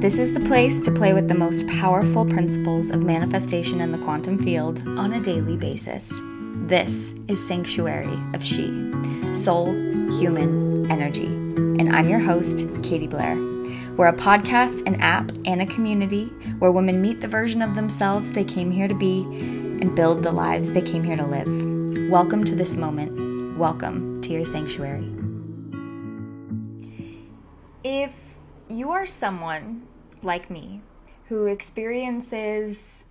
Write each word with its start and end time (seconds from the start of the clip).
This 0.00 0.18
is 0.18 0.34
the 0.34 0.40
place 0.40 0.78
to 0.80 0.92
play 0.92 1.14
with 1.14 1.26
the 1.26 1.34
most 1.34 1.66
powerful 1.68 2.26
principles 2.26 2.90
of 2.90 3.02
manifestation 3.02 3.80
in 3.80 3.92
the 3.92 3.98
quantum 3.98 4.38
field 4.38 4.86
on 4.86 5.14
a 5.14 5.20
daily 5.20 5.56
basis. 5.56 6.20
This 6.66 7.14
is 7.28 7.44
Sanctuary 7.44 8.18
of 8.34 8.42
She, 8.44 8.92
Soul, 9.32 9.72
Human, 10.18 10.88
Energy. 10.90 11.24
And 11.24 11.96
I'm 11.96 12.10
your 12.10 12.18
host, 12.18 12.66
Katie 12.82 13.06
Blair. 13.06 13.36
We're 13.96 14.08
a 14.08 14.12
podcast, 14.12 14.86
an 14.86 15.00
app, 15.00 15.32
and 15.46 15.62
a 15.62 15.66
community 15.66 16.26
where 16.58 16.70
women 16.70 17.00
meet 17.00 17.22
the 17.22 17.28
version 17.28 17.62
of 17.62 17.74
themselves 17.74 18.32
they 18.32 18.44
came 18.44 18.70
here 18.70 18.88
to 18.88 18.94
be 18.94 19.22
and 19.22 19.96
build 19.96 20.22
the 20.22 20.30
lives 20.30 20.72
they 20.72 20.82
came 20.82 21.04
here 21.04 21.16
to 21.16 21.26
live. 21.26 22.10
Welcome 22.10 22.44
to 22.44 22.54
this 22.54 22.76
moment. 22.76 23.56
Welcome 23.56 24.20
to 24.20 24.30
your 24.30 24.44
sanctuary. 24.44 25.10
If 27.82 28.25
you 28.68 28.90
are 28.90 29.06
someone 29.06 29.86
like 30.22 30.50
me 30.50 30.80
who 31.28 31.46
experiences 31.46 33.06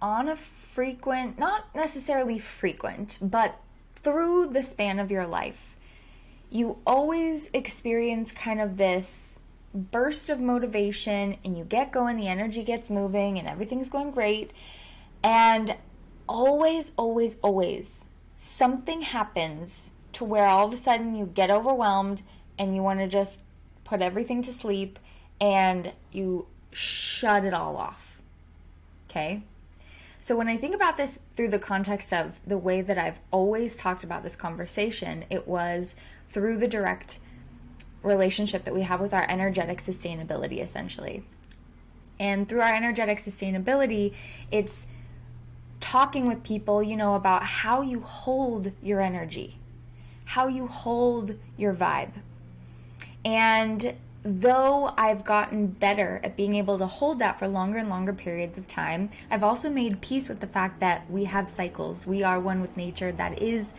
on 0.00 0.28
a 0.28 0.36
frequent, 0.36 1.38
not 1.38 1.74
necessarily 1.74 2.38
frequent, 2.38 3.18
but 3.20 3.60
through 3.96 4.46
the 4.46 4.62
span 4.62 4.98
of 4.98 5.10
your 5.10 5.26
life, 5.26 5.76
you 6.50 6.78
always 6.86 7.50
experience 7.52 8.32
kind 8.32 8.60
of 8.60 8.76
this 8.76 9.38
burst 9.74 10.30
of 10.30 10.40
motivation 10.40 11.36
and 11.44 11.58
you 11.58 11.64
get 11.64 11.92
going, 11.92 12.16
the 12.16 12.28
energy 12.28 12.62
gets 12.62 12.88
moving, 12.88 13.38
and 13.38 13.46
everything's 13.46 13.88
going 13.88 14.10
great. 14.10 14.52
And 15.22 15.76
always, 16.28 16.92
always, 16.96 17.36
always, 17.42 18.06
something 18.36 19.02
happens 19.02 19.90
to 20.14 20.24
where 20.24 20.46
all 20.46 20.66
of 20.66 20.72
a 20.72 20.76
sudden 20.76 21.14
you 21.14 21.26
get 21.26 21.50
overwhelmed 21.50 22.22
and 22.58 22.74
you 22.74 22.82
want 22.82 23.00
to 23.00 23.08
just 23.08 23.38
put 23.88 24.02
everything 24.02 24.42
to 24.42 24.52
sleep 24.52 24.98
and 25.40 25.92
you 26.12 26.46
shut 26.72 27.44
it 27.44 27.54
all 27.54 27.76
off. 27.76 28.20
Okay? 29.08 29.42
So, 30.20 30.36
when 30.36 30.48
I 30.48 30.56
think 30.56 30.74
about 30.74 30.96
this 30.96 31.20
through 31.34 31.48
the 31.48 31.58
context 31.58 32.12
of 32.12 32.40
the 32.46 32.58
way 32.58 32.82
that 32.82 32.98
I've 32.98 33.20
always 33.30 33.76
talked 33.76 34.04
about 34.04 34.22
this 34.22 34.36
conversation, 34.36 35.24
it 35.30 35.46
was 35.46 35.96
through 36.28 36.58
the 36.58 36.68
direct 36.68 37.18
relationship 38.02 38.64
that 38.64 38.74
we 38.74 38.82
have 38.82 39.00
with 39.00 39.14
our 39.14 39.24
energetic 39.28 39.78
sustainability, 39.78 40.60
essentially. 40.60 41.24
And 42.18 42.48
through 42.48 42.60
our 42.60 42.74
energetic 42.74 43.18
sustainability, 43.18 44.14
it's 44.50 44.88
talking 45.80 46.26
with 46.26 46.42
people, 46.42 46.82
you 46.82 46.96
know, 46.96 47.14
about 47.14 47.44
how 47.44 47.82
you 47.82 48.00
hold 48.00 48.72
your 48.82 49.00
energy, 49.00 49.56
how 50.24 50.48
you 50.48 50.66
hold 50.66 51.38
your 51.56 51.74
vibe. 51.74 52.12
And 53.24 53.94
though 54.22 54.92
I've 54.96 55.24
gotten 55.24 55.68
better 55.68 56.20
at 56.22 56.36
being 56.36 56.54
able 56.56 56.78
to 56.78 56.86
hold 56.86 57.18
that 57.20 57.38
for 57.38 57.48
longer 57.48 57.78
and 57.78 57.88
longer 57.88 58.12
periods 58.12 58.58
of 58.58 58.66
time, 58.68 59.10
I've 59.30 59.44
also 59.44 59.70
made 59.70 60.00
peace 60.00 60.28
with 60.28 60.40
the 60.40 60.46
fact 60.46 60.80
that 60.80 61.10
we 61.10 61.24
have 61.24 61.48
cycles. 61.48 62.06
We 62.06 62.22
are 62.22 62.40
one 62.40 62.60
with 62.60 62.76
nature 62.76 63.12
that 63.12 63.40
is 63.40 63.72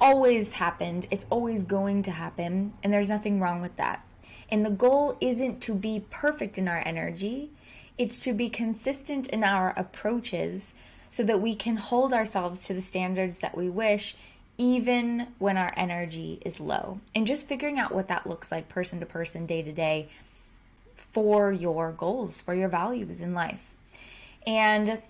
always 0.00 0.52
happened, 0.52 1.06
it's 1.10 1.26
always 1.28 1.62
going 1.64 2.02
to 2.04 2.10
happen, 2.10 2.72
and 2.82 2.92
there's 2.92 3.08
nothing 3.08 3.40
wrong 3.40 3.60
with 3.60 3.76
that. 3.76 4.04
And 4.50 4.64
the 4.64 4.70
goal 4.70 5.16
isn't 5.20 5.60
to 5.62 5.74
be 5.74 6.04
perfect 6.10 6.56
in 6.56 6.68
our 6.68 6.82
energy, 6.86 7.50
it's 7.98 8.18
to 8.18 8.32
be 8.32 8.48
consistent 8.48 9.26
in 9.28 9.42
our 9.42 9.74
approaches 9.76 10.72
so 11.10 11.24
that 11.24 11.40
we 11.40 11.54
can 11.54 11.76
hold 11.76 12.12
ourselves 12.12 12.60
to 12.60 12.74
the 12.74 12.82
standards 12.82 13.40
that 13.40 13.56
we 13.56 13.68
wish 13.68 14.14
even 14.58 15.28
when 15.38 15.56
our 15.56 15.72
energy 15.76 16.40
is 16.44 16.60
low. 16.60 17.00
And 17.14 17.26
just 17.26 17.48
figuring 17.48 17.78
out 17.78 17.94
what 17.94 18.08
that 18.08 18.26
looks 18.26 18.52
like 18.52 18.68
person 18.68 19.00
to 19.00 19.06
person, 19.06 19.46
day 19.46 19.62
to 19.62 19.72
day 19.72 20.08
for 20.96 21.52
your 21.52 21.92
goals, 21.92 22.40
for 22.40 22.54
your 22.54 22.68
values 22.68 23.20
in 23.20 23.32
life. 23.32 23.72
And 24.46 25.00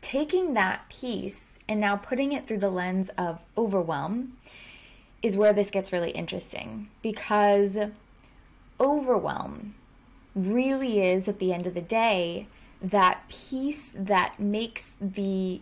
taking 0.00 0.54
that 0.54 0.88
piece 0.88 1.58
and 1.68 1.78
now 1.80 1.96
putting 1.96 2.32
it 2.32 2.46
through 2.46 2.58
the 2.58 2.70
lens 2.70 3.10
of 3.10 3.44
overwhelm 3.56 4.36
is 5.22 5.36
where 5.36 5.52
this 5.52 5.70
gets 5.70 5.92
really 5.92 6.10
interesting 6.10 6.88
because 7.02 7.78
overwhelm 8.80 9.74
really 10.34 11.00
is 11.00 11.28
at 11.28 11.38
the 11.38 11.52
end 11.52 11.66
of 11.66 11.74
the 11.74 11.80
day 11.80 12.46
that 12.80 13.22
piece 13.28 13.92
that 13.94 14.40
makes 14.40 14.96
the 15.00 15.60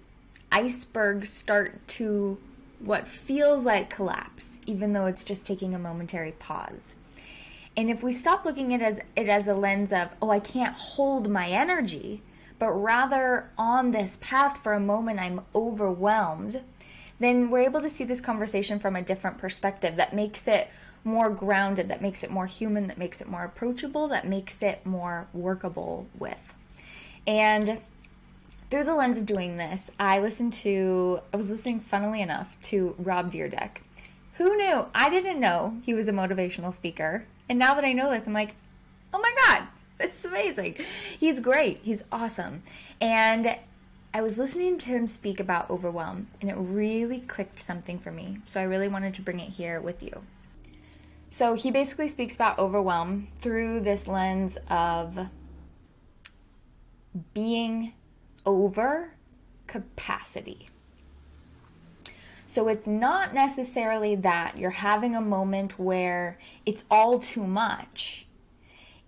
iceberg 0.50 1.26
start 1.26 1.86
to 1.86 2.38
what 2.80 3.06
feels 3.06 3.64
like 3.64 3.90
collapse, 3.90 4.58
even 4.66 4.92
though 4.92 5.06
it's 5.06 5.22
just 5.22 5.46
taking 5.46 5.74
a 5.74 5.78
momentary 5.78 6.32
pause. 6.32 6.94
And 7.76 7.90
if 7.90 8.02
we 8.02 8.12
stop 8.12 8.44
looking 8.44 8.74
at 8.74 8.80
it 8.80 8.84
as, 8.84 9.00
it 9.16 9.28
as 9.28 9.48
a 9.48 9.54
lens 9.54 9.92
of, 9.92 10.08
oh, 10.20 10.30
I 10.30 10.40
can't 10.40 10.74
hold 10.74 11.30
my 11.30 11.48
energy, 11.48 12.22
but 12.58 12.72
rather 12.72 13.50
on 13.56 13.90
this 13.90 14.18
path 14.20 14.62
for 14.62 14.72
a 14.72 14.80
moment 14.80 15.20
I'm 15.20 15.42
overwhelmed, 15.54 16.62
then 17.18 17.50
we're 17.50 17.60
able 17.60 17.82
to 17.82 17.90
see 17.90 18.04
this 18.04 18.20
conversation 18.20 18.78
from 18.80 18.96
a 18.96 19.02
different 19.02 19.38
perspective 19.38 19.96
that 19.96 20.14
makes 20.14 20.48
it 20.48 20.68
more 21.04 21.30
grounded, 21.30 21.88
that 21.88 22.02
makes 22.02 22.22
it 22.22 22.30
more 22.30 22.46
human, 22.46 22.88
that 22.88 22.98
makes 22.98 23.20
it 23.20 23.28
more 23.28 23.44
approachable, 23.44 24.08
that 24.08 24.26
makes 24.26 24.62
it 24.62 24.84
more 24.84 25.26
workable 25.32 26.06
with. 26.18 26.54
And 27.26 27.78
through 28.70 28.84
the 28.84 28.94
lens 28.94 29.18
of 29.18 29.26
doing 29.26 29.56
this, 29.56 29.90
I 29.98 30.20
listened 30.20 30.52
to, 30.54 31.20
I 31.34 31.36
was 31.36 31.50
listening, 31.50 31.80
funnily 31.80 32.22
enough, 32.22 32.56
to 32.64 32.94
Rob 32.98 33.32
Dyrdek. 33.32 33.78
Who 34.34 34.56
knew? 34.56 34.86
I 34.94 35.10
didn't 35.10 35.40
know 35.40 35.78
he 35.84 35.92
was 35.92 36.08
a 36.08 36.12
motivational 36.12 36.72
speaker. 36.72 37.26
And 37.48 37.58
now 37.58 37.74
that 37.74 37.84
I 37.84 37.92
know 37.92 38.10
this, 38.10 38.28
I'm 38.28 38.32
like, 38.32 38.54
oh 39.12 39.20
my 39.20 39.34
God, 39.44 39.66
this 39.98 40.20
is 40.20 40.24
amazing. 40.24 40.76
He's 41.18 41.40
great. 41.40 41.80
He's 41.80 42.04
awesome. 42.12 42.62
And 43.00 43.58
I 44.14 44.22
was 44.22 44.38
listening 44.38 44.78
to 44.78 44.88
him 44.88 45.08
speak 45.08 45.40
about 45.40 45.68
overwhelm, 45.68 46.28
and 46.40 46.48
it 46.48 46.56
really 46.56 47.20
clicked 47.20 47.58
something 47.58 47.98
for 47.98 48.12
me. 48.12 48.38
So 48.44 48.60
I 48.60 48.64
really 48.64 48.88
wanted 48.88 49.14
to 49.14 49.22
bring 49.22 49.40
it 49.40 49.50
here 49.50 49.80
with 49.80 50.00
you. 50.00 50.22
So 51.28 51.54
he 51.54 51.70
basically 51.72 52.08
speaks 52.08 52.36
about 52.36 52.58
overwhelm 52.58 53.28
through 53.40 53.80
this 53.80 54.06
lens 54.06 54.58
of 54.68 55.28
being 57.34 57.94
over 58.44 59.14
capacity. 59.66 60.68
So 62.46 62.66
it's 62.66 62.88
not 62.88 63.32
necessarily 63.32 64.16
that 64.16 64.58
you're 64.58 64.70
having 64.70 65.14
a 65.14 65.20
moment 65.20 65.78
where 65.78 66.38
it's 66.66 66.84
all 66.90 67.20
too 67.20 67.46
much. 67.46 68.26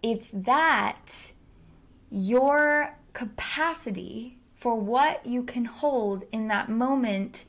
It's 0.03 0.29
that 0.33 1.33
your 2.11 2.97
capacity 3.13 4.39
for 4.55 4.77
what 4.77 5.27
you 5.27 5.43
can 5.43 5.65
hold 5.65 6.25
in 6.31 6.47
that 6.49 6.69
moment 6.69 7.45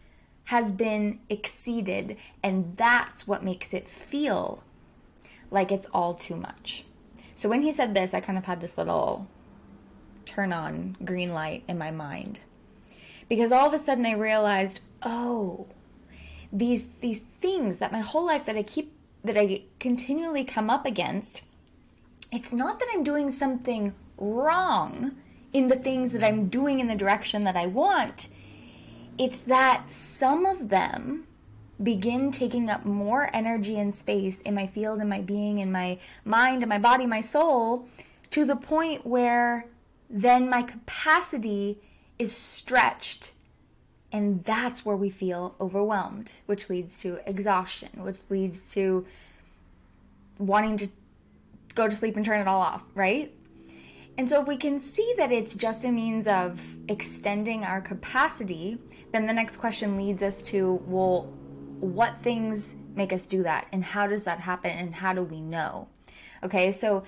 has 0.45 0.71
been 0.71 1.19
exceeded, 1.29 2.17
and 2.41 2.75
that's 2.75 3.27
what 3.27 3.43
makes 3.43 3.73
it 3.73 3.87
feel 3.87 4.63
like 5.51 5.71
it's 5.71 5.85
all 5.93 6.15
too 6.15 6.35
much. 6.35 6.85
So 7.35 7.47
when 7.47 7.61
he 7.61 7.71
said 7.71 7.93
this, 7.93 8.13
I 8.13 8.19
kind 8.19 8.37
of 8.37 8.45
had 8.45 8.61
this 8.61 8.77
little 8.77 9.29
turn 10.33 10.51
on 10.51 10.97
green 11.03 11.33
light 11.33 11.63
in 11.67 11.77
my 11.77 11.91
mind. 11.91 12.39
Because 13.29 13.51
all 13.51 13.67
of 13.67 13.73
a 13.73 13.79
sudden 13.79 14.05
I 14.05 14.13
realized, 14.13 14.79
oh, 15.03 15.67
these 16.51 16.87
these 17.01 17.21
things 17.41 17.77
that 17.77 17.91
my 17.91 17.99
whole 17.99 18.25
life 18.25 18.45
that 18.45 18.57
I 18.57 18.63
keep 18.63 18.93
that 19.23 19.37
I 19.37 19.63
continually 19.79 20.43
come 20.43 20.69
up 20.69 20.85
against, 20.85 21.43
it's 22.31 22.53
not 22.53 22.79
that 22.79 22.89
I'm 22.93 23.03
doing 23.03 23.31
something 23.31 23.93
wrong 24.17 25.11
in 25.53 25.67
the 25.67 25.75
things 25.75 26.11
that 26.11 26.23
I'm 26.23 26.49
doing 26.49 26.79
in 26.79 26.87
the 26.87 26.95
direction 26.95 27.43
that 27.43 27.55
I 27.55 27.67
want. 27.67 28.27
It's 29.17 29.41
that 29.41 29.91
some 29.91 30.45
of 30.45 30.69
them 30.69 31.27
begin 31.81 32.31
taking 32.31 32.69
up 32.69 32.85
more 32.85 33.29
energy 33.33 33.77
and 33.77 33.93
space 33.93 34.39
in 34.41 34.55
my 34.55 34.67
field, 34.67 35.01
in 35.01 35.09
my 35.09 35.21
being, 35.21 35.59
in 35.59 35.71
my 35.71 35.99
mind, 36.25 36.63
in 36.63 36.69
my 36.69 36.79
body, 36.79 37.05
my 37.05 37.21
soul, 37.21 37.87
to 38.31 38.45
the 38.45 38.55
point 38.55 39.05
where 39.05 39.65
then 40.13 40.47
my 40.47 40.61
capacity 40.61 41.79
is 42.19 42.31
stretched. 42.31 43.31
And 44.11 44.43
that's 44.43 44.85
where 44.85 44.95
we 44.95 45.09
feel 45.09 45.55
overwhelmed, 45.59 46.31
which 46.45 46.69
leads 46.69 46.99
to 46.99 47.19
exhaustion, 47.27 47.89
which 47.95 48.19
leads 48.29 48.71
to 48.73 49.05
wanting 50.37 50.77
to 50.77 50.87
go 51.73 51.89
to 51.89 51.95
sleep 51.95 52.15
and 52.15 52.23
turn 52.23 52.39
it 52.39 52.47
all 52.47 52.61
off, 52.61 52.85
right? 52.93 53.33
And 54.15 54.29
so, 54.29 54.39
if 54.39 54.47
we 54.47 54.55
can 54.57 54.79
see 54.79 55.15
that 55.17 55.31
it's 55.31 55.55
just 55.55 55.83
a 55.85 55.91
means 55.91 56.27
of 56.27 56.63
extending 56.87 57.63
our 57.63 57.81
capacity, 57.81 58.77
then 59.11 59.25
the 59.25 59.33
next 59.33 59.57
question 59.57 59.97
leads 59.97 60.21
us 60.21 60.43
to 60.43 60.73
well, 60.85 61.23
what 61.79 62.21
things 62.21 62.75
make 62.95 63.11
us 63.11 63.25
do 63.25 63.41
that? 63.41 63.65
And 63.71 63.83
how 63.83 64.05
does 64.05 64.25
that 64.25 64.39
happen? 64.39 64.69
And 64.69 64.93
how 64.93 65.13
do 65.13 65.23
we 65.23 65.41
know? 65.41 65.87
Okay, 66.43 66.71
so 66.71 67.03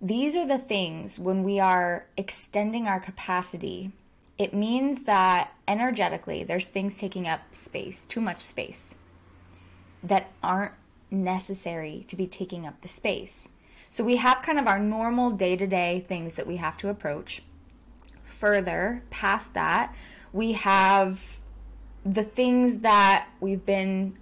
these 0.00 0.36
are 0.36 0.46
the 0.46 0.58
things 0.58 1.18
when 1.18 1.42
we 1.42 1.58
are 1.58 2.06
extending 2.16 2.86
our 2.86 3.00
capacity, 3.00 3.92
it 4.36 4.54
means 4.54 5.04
that 5.04 5.52
energetically 5.66 6.44
there's 6.44 6.68
things 6.68 6.96
taking 6.96 7.26
up 7.26 7.40
space, 7.52 8.04
too 8.04 8.20
much 8.20 8.40
space, 8.40 8.94
that 10.02 10.30
aren't 10.42 10.74
necessary 11.10 12.04
to 12.08 12.14
be 12.14 12.26
taking 12.26 12.66
up 12.66 12.80
the 12.82 12.88
space. 12.88 13.48
So 13.90 14.04
we 14.04 14.16
have 14.16 14.42
kind 14.42 14.58
of 14.58 14.68
our 14.68 14.78
normal 14.78 15.32
day 15.32 15.56
to 15.56 15.66
day 15.66 16.04
things 16.06 16.34
that 16.34 16.46
we 16.46 16.56
have 16.56 16.76
to 16.78 16.88
approach. 16.88 17.42
Further, 18.22 19.02
past 19.10 19.54
that, 19.54 19.94
we 20.32 20.52
have 20.52 21.40
the 22.04 22.22
things 22.22 22.80
that 22.80 23.28
we've 23.40 23.64
been, 23.64 24.16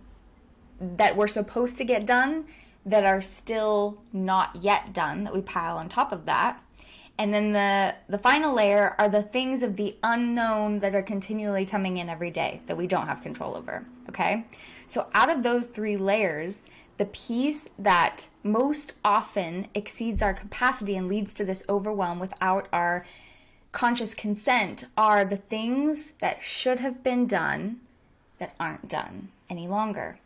that 0.80 1.16
we're 1.16 1.26
supposed 1.26 1.76
to 1.78 1.84
get 1.84 2.06
done 2.06 2.46
that 2.86 3.04
are 3.04 3.20
still 3.20 4.00
not 4.12 4.56
yet 4.62 4.92
done 4.94 5.24
that 5.24 5.34
we 5.34 5.42
pile 5.42 5.76
on 5.76 5.88
top 5.88 6.12
of 6.12 6.24
that. 6.24 6.62
And 7.18 7.34
then 7.34 7.52
the 7.52 7.94
the 8.08 8.18
final 8.18 8.54
layer 8.54 8.94
are 8.98 9.08
the 9.08 9.22
things 9.22 9.62
of 9.62 9.76
the 9.76 9.96
unknown 10.02 10.78
that 10.78 10.94
are 10.94 11.02
continually 11.02 11.66
coming 11.66 11.96
in 11.96 12.08
every 12.08 12.30
day 12.30 12.60
that 12.66 12.76
we 12.76 12.86
don't 12.86 13.08
have 13.08 13.22
control 13.22 13.56
over, 13.56 13.84
okay? 14.08 14.46
So 14.86 15.06
out 15.14 15.30
of 15.30 15.42
those 15.42 15.66
3 15.66 15.96
layers, 15.96 16.62
the 16.98 17.06
piece 17.06 17.68
that 17.78 18.28
most 18.42 18.92
often 19.04 19.66
exceeds 19.74 20.22
our 20.22 20.34
capacity 20.34 20.96
and 20.96 21.08
leads 21.08 21.34
to 21.34 21.44
this 21.44 21.64
overwhelm 21.68 22.18
without 22.18 22.68
our 22.72 23.04
conscious 23.72 24.14
consent 24.14 24.84
are 24.96 25.24
the 25.24 25.36
things 25.36 26.12
that 26.20 26.42
should 26.42 26.80
have 26.80 27.02
been 27.02 27.26
done 27.26 27.80
that 28.38 28.54
aren't 28.60 28.88
done 28.88 29.28
any 29.50 29.66
longer 29.66 30.18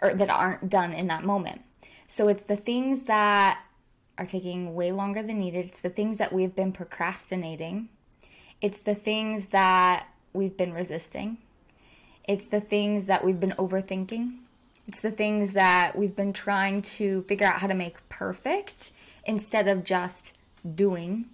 or 0.00 0.14
that 0.14 0.30
aren't 0.30 0.70
done 0.70 0.92
in 0.92 1.08
that 1.08 1.24
moment. 1.24 1.62
So 2.06 2.28
it's 2.28 2.44
the 2.44 2.56
things 2.56 3.02
that 3.02 3.60
are 4.16 4.26
taking 4.26 4.74
way 4.74 4.92
longer 4.92 5.22
than 5.22 5.40
needed. 5.40 5.66
It's 5.66 5.80
the 5.80 5.90
things 5.90 6.18
that 6.18 6.32
we've 6.32 6.54
been 6.54 6.72
procrastinating. 6.72 7.88
It's 8.60 8.80
the 8.80 8.94
things 8.94 9.46
that 9.46 10.08
we've 10.32 10.56
been 10.56 10.72
resisting. 10.72 11.38
It's 12.24 12.46
the 12.46 12.60
things 12.60 13.06
that 13.06 13.24
we've 13.24 13.40
been 13.40 13.52
overthinking. 13.52 14.38
It's 14.86 15.00
the 15.00 15.10
things 15.10 15.52
that 15.52 15.96
we've 15.96 16.16
been 16.16 16.32
trying 16.32 16.82
to 16.82 17.22
figure 17.22 17.46
out 17.46 17.60
how 17.60 17.66
to 17.66 17.74
make 17.74 18.08
perfect 18.08 18.90
instead 19.24 19.68
of 19.68 19.84
just 19.84 20.36
doing. 20.74 21.26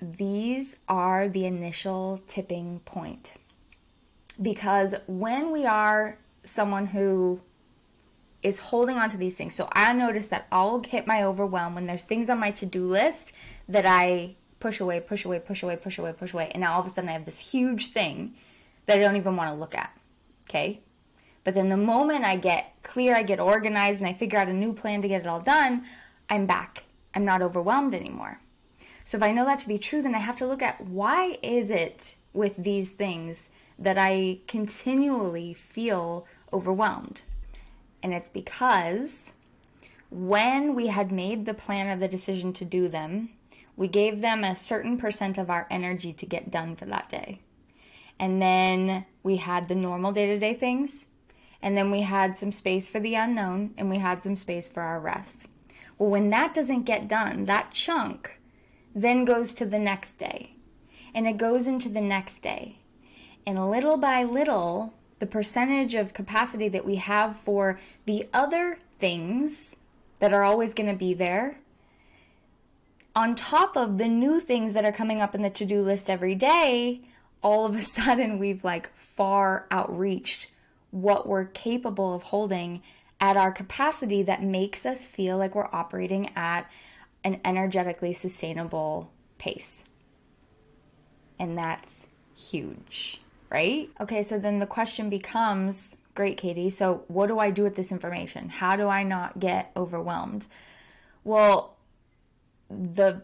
These 0.00 0.76
are 0.88 1.28
the 1.28 1.46
initial 1.46 2.20
tipping 2.28 2.80
point. 2.80 3.32
Because 4.40 4.94
when 5.06 5.50
we 5.50 5.64
are 5.64 6.18
someone 6.44 6.86
who 6.86 7.40
is 8.42 8.58
holding 8.58 8.96
on 8.98 9.10
to 9.10 9.16
these 9.16 9.36
things. 9.36 9.54
So 9.54 9.68
I 9.72 9.92
notice 9.92 10.28
that 10.28 10.46
I'll 10.52 10.82
hit 10.82 11.06
my 11.06 11.24
overwhelm 11.24 11.74
when 11.74 11.86
there's 11.86 12.04
things 12.04 12.28
on 12.30 12.38
my 12.38 12.50
to 12.52 12.66
do 12.66 12.86
list 12.86 13.32
that 13.68 13.86
I 13.86 14.36
push 14.60 14.80
away, 14.80 15.00
push 15.00 15.24
away, 15.24 15.40
push 15.40 15.62
away, 15.62 15.76
push 15.76 15.98
away, 15.98 16.12
push 16.12 16.32
away. 16.32 16.50
And 16.52 16.60
now 16.60 16.74
all 16.74 16.80
of 16.80 16.86
a 16.86 16.90
sudden 16.90 17.10
I 17.10 17.14
have 17.14 17.24
this 17.24 17.38
huge 17.38 17.86
thing 17.92 18.34
that 18.84 18.98
I 18.98 19.00
don't 19.00 19.16
even 19.16 19.36
want 19.36 19.50
to 19.50 19.56
look 19.56 19.74
at. 19.74 19.96
Okay? 20.48 20.80
But 21.42 21.54
then 21.54 21.68
the 21.68 21.76
moment 21.76 22.24
I 22.24 22.36
get 22.36 22.74
clear, 22.82 23.14
I 23.14 23.22
get 23.22 23.40
organized, 23.40 24.00
and 24.00 24.08
I 24.08 24.12
figure 24.14 24.38
out 24.38 24.48
a 24.48 24.52
new 24.52 24.72
plan 24.72 25.02
to 25.02 25.08
get 25.08 25.22
it 25.22 25.26
all 25.26 25.40
done, 25.40 25.84
I'm 26.28 26.46
back. 26.46 26.84
I'm 27.14 27.24
not 27.24 27.42
overwhelmed 27.42 27.94
anymore. 27.94 28.40
So 29.04 29.18
if 29.18 29.22
I 29.22 29.32
know 29.32 29.44
that 29.44 29.58
to 29.60 29.68
be 29.68 29.78
true, 29.78 30.02
then 30.02 30.14
I 30.14 30.18
have 30.18 30.36
to 30.38 30.46
look 30.46 30.62
at 30.62 30.80
why 30.80 31.38
is 31.42 31.70
it 31.70 32.14
with 32.34 32.56
these 32.56 32.92
things 32.92 33.50
that 33.78 33.96
I 33.96 34.40
continually 34.46 35.54
feel 35.54 36.26
overwhelmed? 36.52 37.22
And 38.02 38.12
it's 38.12 38.28
because 38.28 39.32
when 40.10 40.74
we 40.74 40.88
had 40.88 41.10
made 41.10 41.46
the 41.46 41.54
plan 41.54 41.88
or 41.88 41.96
the 41.96 42.08
decision 42.08 42.52
to 42.54 42.64
do 42.64 42.88
them, 42.88 43.30
we 43.76 43.88
gave 43.88 44.20
them 44.20 44.44
a 44.44 44.54
certain 44.54 44.98
percent 44.98 45.38
of 45.38 45.50
our 45.50 45.66
energy 45.70 46.12
to 46.12 46.26
get 46.26 46.50
done 46.50 46.76
for 46.76 46.84
that 46.84 47.08
day. 47.08 47.40
And 48.18 48.40
then 48.40 49.06
we 49.22 49.36
had 49.36 49.68
the 49.68 49.74
normal 49.74 50.12
day 50.12 50.26
to 50.26 50.38
day 50.38 50.54
things. 50.54 51.06
And 51.60 51.76
then 51.76 51.90
we 51.90 52.02
had 52.02 52.36
some 52.36 52.52
space 52.52 52.88
for 52.88 53.00
the 53.00 53.14
unknown 53.14 53.72
and 53.78 53.88
we 53.88 53.98
had 53.98 54.22
some 54.22 54.34
space 54.34 54.68
for 54.68 54.82
our 54.82 55.00
rest. 55.00 55.46
Well, 55.98 56.10
when 56.10 56.30
that 56.30 56.54
doesn't 56.54 56.82
get 56.82 57.08
done, 57.08 57.46
that 57.46 57.70
chunk 57.70 58.38
then 58.94 59.24
goes 59.24 59.52
to 59.54 59.64
the 59.64 59.78
next 59.78 60.18
day 60.18 60.53
and 61.14 61.26
it 61.26 61.36
goes 61.36 61.66
into 61.66 61.88
the 61.88 62.00
next 62.00 62.42
day. 62.42 62.78
And 63.46 63.70
little 63.70 63.96
by 63.96 64.24
little, 64.24 64.94
the 65.18 65.26
percentage 65.26 65.94
of 65.94 66.14
capacity 66.14 66.68
that 66.68 66.84
we 66.84 66.96
have 66.96 67.36
for 67.36 67.78
the 68.04 68.28
other 68.32 68.78
things 68.98 69.76
that 70.18 70.32
are 70.32 70.42
always 70.42 70.74
going 70.74 70.88
to 70.88 70.96
be 70.96 71.14
there, 71.14 71.58
on 73.14 73.34
top 73.34 73.76
of 73.76 73.98
the 73.98 74.08
new 74.08 74.40
things 74.40 74.72
that 74.72 74.84
are 74.84 74.92
coming 74.92 75.20
up 75.20 75.34
in 75.34 75.42
the 75.42 75.50
to 75.50 75.64
do 75.64 75.82
list 75.82 76.10
every 76.10 76.34
day, 76.34 77.00
all 77.42 77.64
of 77.64 77.76
a 77.76 77.82
sudden 77.96 78.38
we've 78.38 78.64
like 78.64 78.92
far 78.94 79.66
outreached 79.70 80.50
what 80.90 81.26
we're 81.26 81.46
capable 81.46 82.14
of 82.14 82.22
holding 82.22 82.82
at 83.20 83.36
our 83.36 83.52
capacity 83.52 84.22
that 84.22 84.42
makes 84.42 84.84
us 84.84 85.06
feel 85.06 85.36
like 85.36 85.54
we're 85.54 85.68
operating 85.72 86.30
at 86.36 86.70
an 87.22 87.40
energetically 87.44 88.12
sustainable 88.12 89.10
pace. 89.38 89.84
And 91.38 91.56
that's 91.58 92.06
huge 92.36 93.20
right? 93.54 93.88
Okay, 94.00 94.22
so 94.24 94.38
then 94.38 94.58
the 94.58 94.66
question 94.66 95.08
becomes 95.08 95.96
great, 96.14 96.36
Katie. 96.36 96.70
So, 96.70 97.04
what 97.06 97.28
do 97.28 97.38
I 97.38 97.50
do 97.50 97.62
with 97.62 97.76
this 97.76 97.92
information? 97.92 98.48
How 98.48 98.74
do 98.74 98.88
I 98.88 99.04
not 99.04 99.38
get 99.38 99.70
overwhelmed? 99.76 100.48
Well, 101.22 101.76
the 102.68 103.22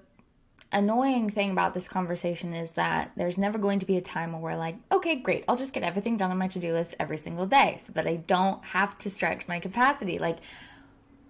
annoying 0.71 1.31
thing 1.31 1.51
about 1.51 1.75
this 1.75 1.89
conversation 1.89 2.55
is 2.55 2.71
that 2.73 3.11
there's 3.17 3.37
never 3.37 3.59
going 3.59 3.81
to 3.81 3.87
be 3.87 3.97
a 3.97 4.01
time 4.01 4.33
where 4.33 4.41
we're 4.41 4.59
like, 4.59 4.77
okay, 4.93 5.17
great, 5.17 5.45
I'll 5.49 5.57
just 5.57 5.73
get 5.73 5.83
everything 5.83 6.17
done 6.17 6.31
on 6.31 6.39
my 6.39 6.47
to 6.47 6.61
do 6.61 6.73
list 6.73 6.95
every 7.01 7.19
single 7.19 7.47
day 7.47 7.77
so 7.81 7.93
that 7.95 8.07
I 8.07 8.17
don't 8.17 8.65
have 8.67 8.97
to 8.99 9.11
stretch 9.11 9.49
my 9.49 9.59
capacity. 9.59 10.21
Like, 10.21 10.39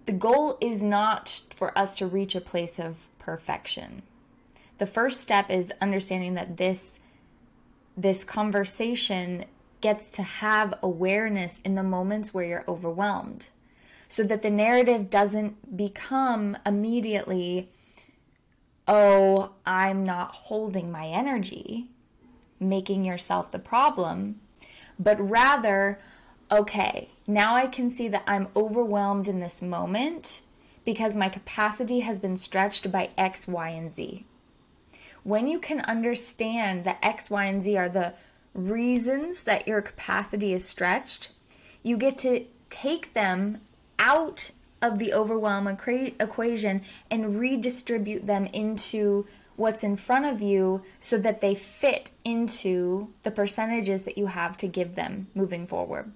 the 0.05 0.13
goal 0.13 0.59
is 0.61 0.83
not 0.83 1.41
for 1.49 1.75
us 1.75 1.95
to 1.95 2.05
reach 2.05 2.35
a 2.35 2.41
place 2.41 2.77
of 2.77 3.09
perfection. 3.17 4.03
The 4.81 4.87
first 4.87 5.21
step 5.21 5.51
is 5.51 5.71
understanding 5.79 6.33
that 6.33 6.57
this 6.57 6.99
this 7.95 8.23
conversation 8.23 9.45
gets 9.79 10.07
to 10.07 10.23
have 10.23 10.73
awareness 10.81 11.59
in 11.63 11.75
the 11.75 11.83
moments 11.83 12.33
where 12.33 12.45
you're 12.45 12.65
overwhelmed 12.67 13.49
so 14.07 14.23
that 14.23 14.41
the 14.41 14.49
narrative 14.49 15.11
doesn't 15.11 15.77
become 15.77 16.57
immediately, 16.65 17.69
oh, 18.87 19.51
I'm 19.67 20.03
not 20.03 20.33
holding 20.33 20.91
my 20.91 21.05
energy, 21.05 21.85
making 22.59 23.05
yourself 23.05 23.51
the 23.51 23.59
problem, 23.59 24.41
but 24.97 25.29
rather, 25.29 25.99
okay, 26.51 27.09
now 27.27 27.53
I 27.53 27.67
can 27.67 27.91
see 27.91 28.07
that 28.07 28.23
I'm 28.25 28.47
overwhelmed 28.55 29.27
in 29.27 29.41
this 29.41 29.61
moment 29.61 30.41
because 30.85 31.15
my 31.15 31.29
capacity 31.29 31.99
has 31.99 32.19
been 32.19 32.35
stretched 32.35 32.91
by 32.91 33.11
X, 33.15 33.47
Y, 33.47 33.69
and 33.69 33.93
Z 33.93 34.25
when 35.23 35.47
you 35.47 35.59
can 35.59 35.81
understand 35.81 36.83
that 36.85 36.99
X, 37.01 37.29
Y, 37.29 37.45
and 37.45 37.61
Z 37.61 37.77
are 37.77 37.89
the 37.89 38.13
reasons 38.53 39.43
that 39.43 39.67
your 39.67 39.81
capacity 39.81 40.53
is 40.53 40.67
stretched, 40.67 41.31
you 41.83 41.97
get 41.97 42.17
to 42.19 42.45
take 42.69 43.13
them 43.13 43.59
out 43.99 44.51
of 44.81 44.97
the 44.97 45.13
overwhelm 45.13 45.67
equation 45.67 46.81
and 47.09 47.37
redistribute 47.37 48.25
them 48.25 48.45
into 48.47 49.27
what's 49.55 49.83
in 49.83 49.95
front 49.95 50.25
of 50.25 50.41
you 50.41 50.81
so 50.99 51.17
that 51.19 51.39
they 51.39 51.53
fit 51.53 52.09
into 52.25 53.13
the 53.21 53.29
percentages 53.29 54.03
that 54.03 54.17
you 54.17 54.25
have 54.25 54.57
to 54.57 54.67
give 54.67 54.95
them 54.95 55.27
moving 55.35 55.67
forward. 55.67 56.11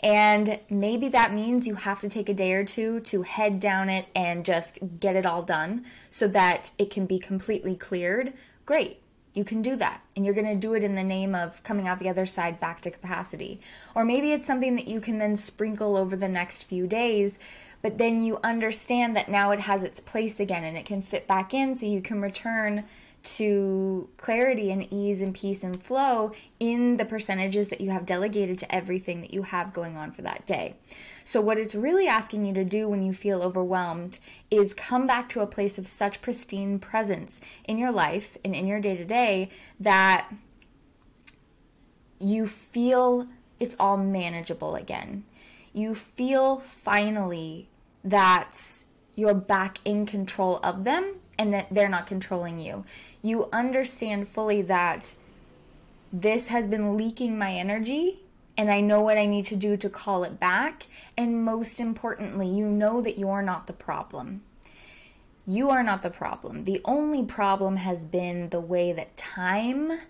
And 0.00 0.58
maybe 0.70 1.08
that 1.08 1.34
means 1.34 1.66
you 1.66 1.74
have 1.74 2.00
to 2.00 2.08
take 2.08 2.28
a 2.28 2.34
day 2.34 2.54
or 2.54 2.64
two 2.64 3.00
to 3.00 3.22
head 3.22 3.60
down 3.60 3.90
it 3.90 4.06
and 4.16 4.44
just 4.44 4.78
get 4.98 5.14
it 5.14 5.26
all 5.26 5.42
done 5.42 5.84
so 6.08 6.26
that 6.28 6.70
it 6.78 6.90
can 6.90 7.04
be 7.06 7.18
completely 7.18 7.76
cleared. 7.76 8.32
Great. 8.64 9.00
You 9.34 9.44
can 9.44 9.62
do 9.62 9.76
that. 9.76 10.00
And 10.16 10.24
you're 10.24 10.34
going 10.34 10.46
to 10.46 10.56
do 10.56 10.74
it 10.74 10.82
in 10.82 10.94
the 10.94 11.04
name 11.04 11.34
of 11.34 11.62
coming 11.62 11.86
out 11.86 12.00
the 12.00 12.08
other 12.08 12.26
side 12.26 12.58
back 12.58 12.80
to 12.82 12.90
capacity. 12.90 13.60
Or 13.94 14.04
maybe 14.04 14.32
it's 14.32 14.46
something 14.46 14.74
that 14.76 14.88
you 14.88 15.00
can 15.00 15.18
then 15.18 15.36
sprinkle 15.36 15.96
over 15.96 16.16
the 16.16 16.28
next 16.28 16.64
few 16.64 16.86
days, 16.86 17.38
but 17.82 17.98
then 17.98 18.22
you 18.22 18.38
understand 18.42 19.16
that 19.16 19.28
now 19.28 19.52
it 19.52 19.60
has 19.60 19.84
its 19.84 20.00
place 20.00 20.40
again 20.40 20.64
and 20.64 20.76
it 20.76 20.84
can 20.84 21.02
fit 21.02 21.26
back 21.26 21.54
in 21.54 21.74
so 21.74 21.86
you 21.86 22.00
can 22.00 22.20
return 22.20 22.84
to 23.22 24.08
clarity 24.16 24.70
and 24.70 24.90
ease 24.92 25.20
and 25.20 25.34
peace 25.34 25.62
and 25.62 25.80
flow 25.80 26.32
in 26.58 26.96
the 26.96 27.04
percentages 27.04 27.68
that 27.68 27.80
you 27.80 27.90
have 27.90 28.06
delegated 28.06 28.58
to 28.58 28.74
everything 28.74 29.20
that 29.20 29.34
you 29.34 29.42
have 29.42 29.72
going 29.72 29.96
on 29.96 30.10
for 30.10 30.22
that 30.22 30.46
day. 30.46 30.74
So, 31.24 31.40
what 31.40 31.58
it's 31.58 31.74
really 31.74 32.08
asking 32.08 32.44
you 32.44 32.54
to 32.54 32.64
do 32.64 32.88
when 32.88 33.02
you 33.02 33.12
feel 33.12 33.42
overwhelmed 33.42 34.18
is 34.50 34.72
come 34.72 35.06
back 35.06 35.28
to 35.30 35.40
a 35.40 35.46
place 35.46 35.76
of 35.76 35.86
such 35.86 36.22
pristine 36.22 36.78
presence 36.78 37.40
in 37.64 37.78
your 37.78 37.92
life 37.92 38.38
and 38.44 38.54
in 38.54 38.66
your 38.66 38.80
day 38.80 38.96
to 38.96 39.04
day 39.04 39.50
that 39.78 40.30
you 42.18 42.46
feel 42.46 43.28
it's 43.58 43.76
all 43.78 43.96
manageable 43.96 44.76
again. 44.76 45.24
You 45.72 45.94
feel 45.94 46.58
finally 46.58 47.68
that 48.02 48.56
you're 49.14 49.34
back 49.34 49.78
in 49.84 50.06
control 50.06 50.58
of 50.62 50.84
them 50.84 51.16
and 51.40 51.52
that 51.52 51.66
they're 51.72 51.88
not 51.88 52.06
controlling 52.06 52.60
you 52.60 52.84
you 53.22 53.48
understand 53.52 54.28
fully 54.28 54.62
that 54.62 55.14
this 56.12 56.48
has 56.48 56.68
been 56.68 56.96
leaking 56.96 57.36
my 57.38 57.52
energy 57.54 58.20
and 58.56 58.70
I 58.70 58.82
know 58.82 59.00
what 59.00 59.16
I 59.16 59.24
need 59.24 59.46
to 59.46 59.56
do 59.56 59.78
to 59.78 59.88
call 59.88 60.22
it 60.22 60.38
back. 60.38 60.86
And 61.16 61.46
most 61.46 61.80
importantly, 61.80 62.46
you 62.46 62.68
know 62.68 63.00
that 63.00 63.18
you're 63.18 63.40
not 63.40 63.66
the 63.66 63.72
problem. 63.72 64.42
You 65.46 65.70
are 65.70 65.82
not 65.82 66.02
the 66.02 66.10
problem. 66.10 66.64
The 66.64 66.82
only 66.84 67.24
problem 67.24 67.76
has 67.76 68.04
been 68.04 68.50
the 68.50 68.60
way 68.60 68.92
that 68.92 69.16
time 69.16 70.00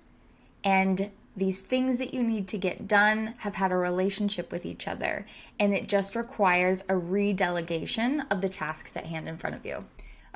and 0.64 1.10
these 1.36 1.60
things 1.60 1.98
that 1.98 2.12
you 2.12 2.24
need 2.24 2.48
to 2.48 2.58
get 2.58 2.88
done 2.88 3.34
have 3.38 3.54
had 3.54 3.70
a 3.70 3.76
relationship 3.76 4.50
with 4.50 4.66
each 4.66 4.88
other, 4.88 5.24
and 5.60 5.72
it 5.72 5.88
just 5.88 6.16
requires 6.16 6.82
a 6.82 6.94
redelegation 6.94 8.26
of 8.32 8.40
the 8.40 8.48
tasks 8.48 8.96
at 8.96 9.06
hand 9.06 9.28
in 9.28 9.38
front 9.38 9.54
of 9.54 9.64
you. 9.64 9.84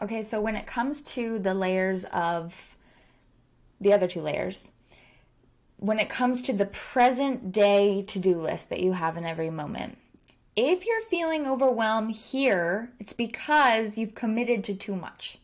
Okay, 0.03 0.23
so 0.23 0.41
when 0.41 0.57
it 0.57 0.67
comes 0.67 1.01
to 1.03 1.39
the 1.39 1.55
layers 1.55 2.05
of 2.05 2.77
the 3.81 3.93
other 3.93 4.09
two 4.09 4.21
layers, 4.21 4.71
when 5.77 6.01
it 6.01 6.09
comes 6.09 6.43
to 6.43 6.53
the 6.53 6.67
present 6.67 7.53
day 7.53 8.03
to 8.03 8.19
do 8.19 8.41
list 8.41 8.71
that 8.71 8.81
you 8.81 8.93
have 8.93 9.17
in 9.17 9.25
every 9.25 9.51
moment, 9.51 9.99
if 10.57 10.87
you're 10.87 11.03
feeling 11.03 11.47
overwhelmed 11.47 12.15
here, 12.15 12.91
it's 12.99 13.13
because 13.13 13.99
you've 13.99 14.15
committed 14.15 14.65
to 14.65 14.75
too 14.75 14.97
much. 14.97 15.39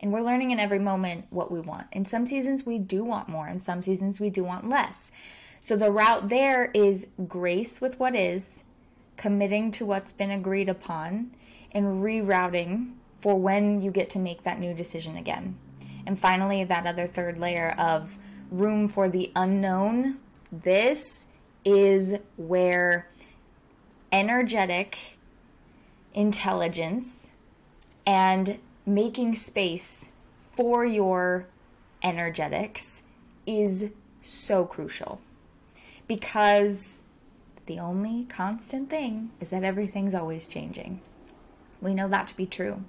And 0.00 0.12
we're 0.12 0.22
learning 0.22 0.50
in 0.50 0.60
every 0.60 0.78
moment 0.78 1.26
what 1.30 1.50
we 1.50 1.60
want. 1.60 1.86
In 1.92 2.04
some 2.04 2.26
seasons, 2.26 2.66
we 2.66 2.78
do 2.78 3.04
want 3.04 3.28
more, 3.28 3.48
in 3.48 3.60
some 3.60 3.82
seasons, 3.82 4.20
we 4.20 4.30
do 4.30 4.44
want 4.44 4.68
less. 4.68 5.10
So 5.60 5.76
the 5.76 5.90
route 5.90 6.28
there 6.28 6.70
is 6.74 7.06
grace 7.26 7.80
with 7.80 7.98
what 7.98 8.14
is, 8.14 8.64
committing 9.16 9.70
to 9.72 9.86
what's 9.86 10.12
been 10.12 10.30
agreed 10.30 10.68
upon, 10.68 11.30
and 11.72 12.04
rerouting 12.04 12.92
for 13.24 13.40
when 13.40 13.80
you 13.80 13.90
get 13.90 14.10
to 14.10 14.18
make 14.18 14.42
that 14.42 14.60
new 14.60 14.74
decision 14.74 15.16
again. 15.16 15.56
And 16.04 16.20
finally, 16.20 16.62
that 16.62 16.86
other 16.86 17.06
third 17.06 17.38
layer 17.38 17.74
of 17.78 18.18
room 18.50 18.86
for 18.86 19.08
the 19.08 19.32
unknown. 19.34 20.18
This 20.52 21.24
is 21.64 22.18
where 22.36 23.08
energetic 24.12 25.16
intelligence 26.12 27.28
and 28.06 28.58
making 28.84 29.36
space 29.36 30.10
for 30.36 30.84
your 30.84 31.46
energetics 32.02 33.00
is 33.46 33.88
so 34.20 34.66
crucial 34.66 35.18
because 36.06 37.00
the 37.64 37.78
only 37.78 38.24
constant 38.24 38.90
thing 38.90 39.30
is 39.40 39.48
that 39.48 39.64
everything's 39.64 40.14
always 40.14 40.44
changing. 40.44 41.00
We 41.80 41.94
know 41.94 42.08
that 42.08 42.26
to 42.26 42.36
be 42.36 42.44
true. 42.44 42.84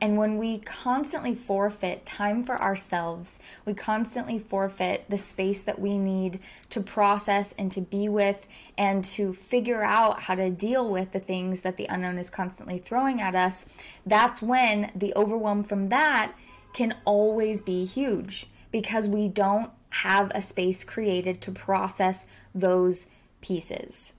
And 0.00 0.18
when 0.18 0.36
we 0.36 0.58
constantly 0.58 1.34
forfeit 1.34 2.04
time 2.04 2.42
for 2.42 2.60
ourselves, 2.60 3.40
we 3.64 3.72
constantly 3.72 4.38
forfeit 4.38 5.06
the 5.08 5.16
space 5.16 5.62
that 5.62 5.78
we 5.78 5.96
need 5.96 6.40
to 6.70 6.82
process 6.82 7.54
and 7.58 7.72
to 7.72 7.80
be 7.80 8.10
with 8.10 8.46
and 8.76 9.02
to 9.04 9.32
figure 9.32 9.82
out 9.82 10.20
how 10.20 10.34
to 10.34 10.50
deal 10.50 10.90
with 10.90 11.12
the 11.12 11.20
things 11.20 11.62
that 11.62 11.78
the 11.78 11.86
unknown 11.86 12.18
is 12.18 12.28
constantly 12.28 12.78
throwing 12.78 13.22
at 13.22 13.34
us, 13.34 13.64
that's 14.04 14.42
when 14.42 14.92
the 14.94 15.14
overwhelm 15.16 15.64
from 15.64 15.88
that 15.88 16.32
can 16.74 16.94
always 17.06 17.62
be 17.62 17.86
huge 17.86 18.46
because 18.70 19.08
we 19.08 19.28
don't 19.28 19.70
have 19.88 20.30
a 20.34 20.42
space 20.42 20.84
created 20.84 21.40
to 21.40 21.50
process 21.50 22.26
those 22.54 23.06
pieces. 23.40 24.12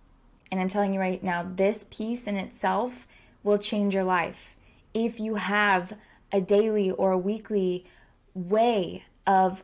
And 0.51 0.59
I'm 0.59 0.69
telling 0.69 0.95
you 0.95 0.99
right 0.99 1.23
now, 1.23 1.47
this 1.55 1.85
piece 1.91 2.25
in 2.25 2.35
itself 2.35 3.07
will 3.43 3.59
change 3.59 3.93
your 3.93 4.03
life 4.03 4.56
if 4.97 5.19
you 5.19 5.35
have 5.35 5.95
a 6.31 6.41
daily 6.41 6.89
or 6.89 7.11
a 7.11 7.17
weekly 7.17 7.85
way 8.33 9.05
of 9.27 9.63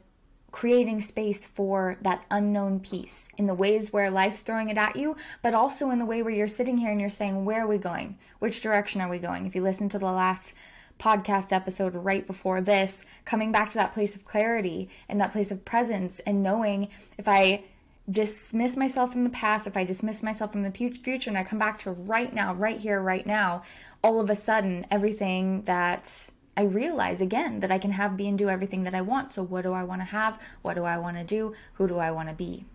creating 0.52 1.02
space 1.02 1.48
for 1.48 1.98
that 2.04 2.24
unknown 2.30 2.80
piece 2.80 3.28
in 3.38 3.48
the 3.48 3.54
ways 3.56 3.92
where 3.92 4.12
life's 4.12 4.42
throwing 4.42 4.70
it 4.70 4.78
at 4.78 4.96
you, 4.96 5.16
but 5.42 5.56
also 5.56 5.90
in 5.90 5.98
the 5.98 6.06
way 6.06 6.22
where 6.22 6.34
you're 6.34 6.46
sitting 6.46 6.78
here 6.78 6.92
and 6.92 7.02
you're 7.02 7.10
saying, 7.10 7.44
Where 7.46 7.64
are 7.64 7.68
we 7.68 7.80
going? 7.80 8.16
Which 8.38 8.62
direction 8.62 9.02
are 9.02 9.10
we 9.10 9.18
going? 9.18 9.48
If 9.48 9.56
you 9.56 9.64
listen 9.64 9.90
to 9.90 9.98
the 9.98 10.06
last 10.06 10.54
podcast 11.00 11.52
episode 11.52 11.96
right 11.96 12.28
before 12.28 12.62
this, 12.62 13.04
coming 13.26 13.52
back 13.52 13.72
to 13.72 13.80
that 13.80 13.96
place 13.96 14.16
of 14.16 14.26
clarity 14.26 14.88
and 15.10 15.20
that 15.20 15.32
place 15.32 15.50
of 15.50 15.66
presence 15.66 16.20
and 16.20 16.44
knowing 16.44 16.90
if 17.18 17.28
I 17.28 17.64
dismiss 18.10 18.76
myself 18.76 19.12
from 19.12 19.24
the 19.24 19.30
past, 19.30 19.66
if 19.66 19.78
I 19.78 19.84
dismiss 19.84 20.24
myself 20.24 20.52
from 20.52 20.64
the 20.64 20.72
future 20.72 21.30
and 21.30 21.38
I 21.38 21.44
come 21.44 21.60
back 21.60 21.80
to 21.80 21.92
right 21.92 22.34
now, 22.34 22.54
right 22.54 22.80
here, 22.80 23.02
right 23.02 23.26
now, 23.26 23.64
all 24.04 24.20
of 24.20 24.30
a 24.30 24.36
sudden 24.36 24.86
everything 24.92 25.64
that 25.64 26.30
I 26.56 26.64
realize 26.64 27.22
again 27.22 27.62
that 27.62 27.72
I 27.72 27.80
can 27.80 27.92
have, 27.92 28.18
be, 28.18 28.28
and 28.28 28.38
do 28.38 28.50
everything 28.50 28.84
that 28.84 28.94
I 28.94 29.02
want. 29.02 29.32
So, 29.32 29.42
what 29.42 29.64
do 29.64 29.74
I 29.74 29.84
want 29.84 30.02
to 30.02 30.06
have? 30.06 30.40
What 30.62 30.76
do 30.76 30.84
I 30.84 30.98
want 30.98 31.18
to 31.18 31.24
do? 31.24 31.54
Who 31.74 31.88
do 31.88 31.98
I 31.98 32.12
want 32.12 32.30
to 32.30 32.36
be? 32.36 32.66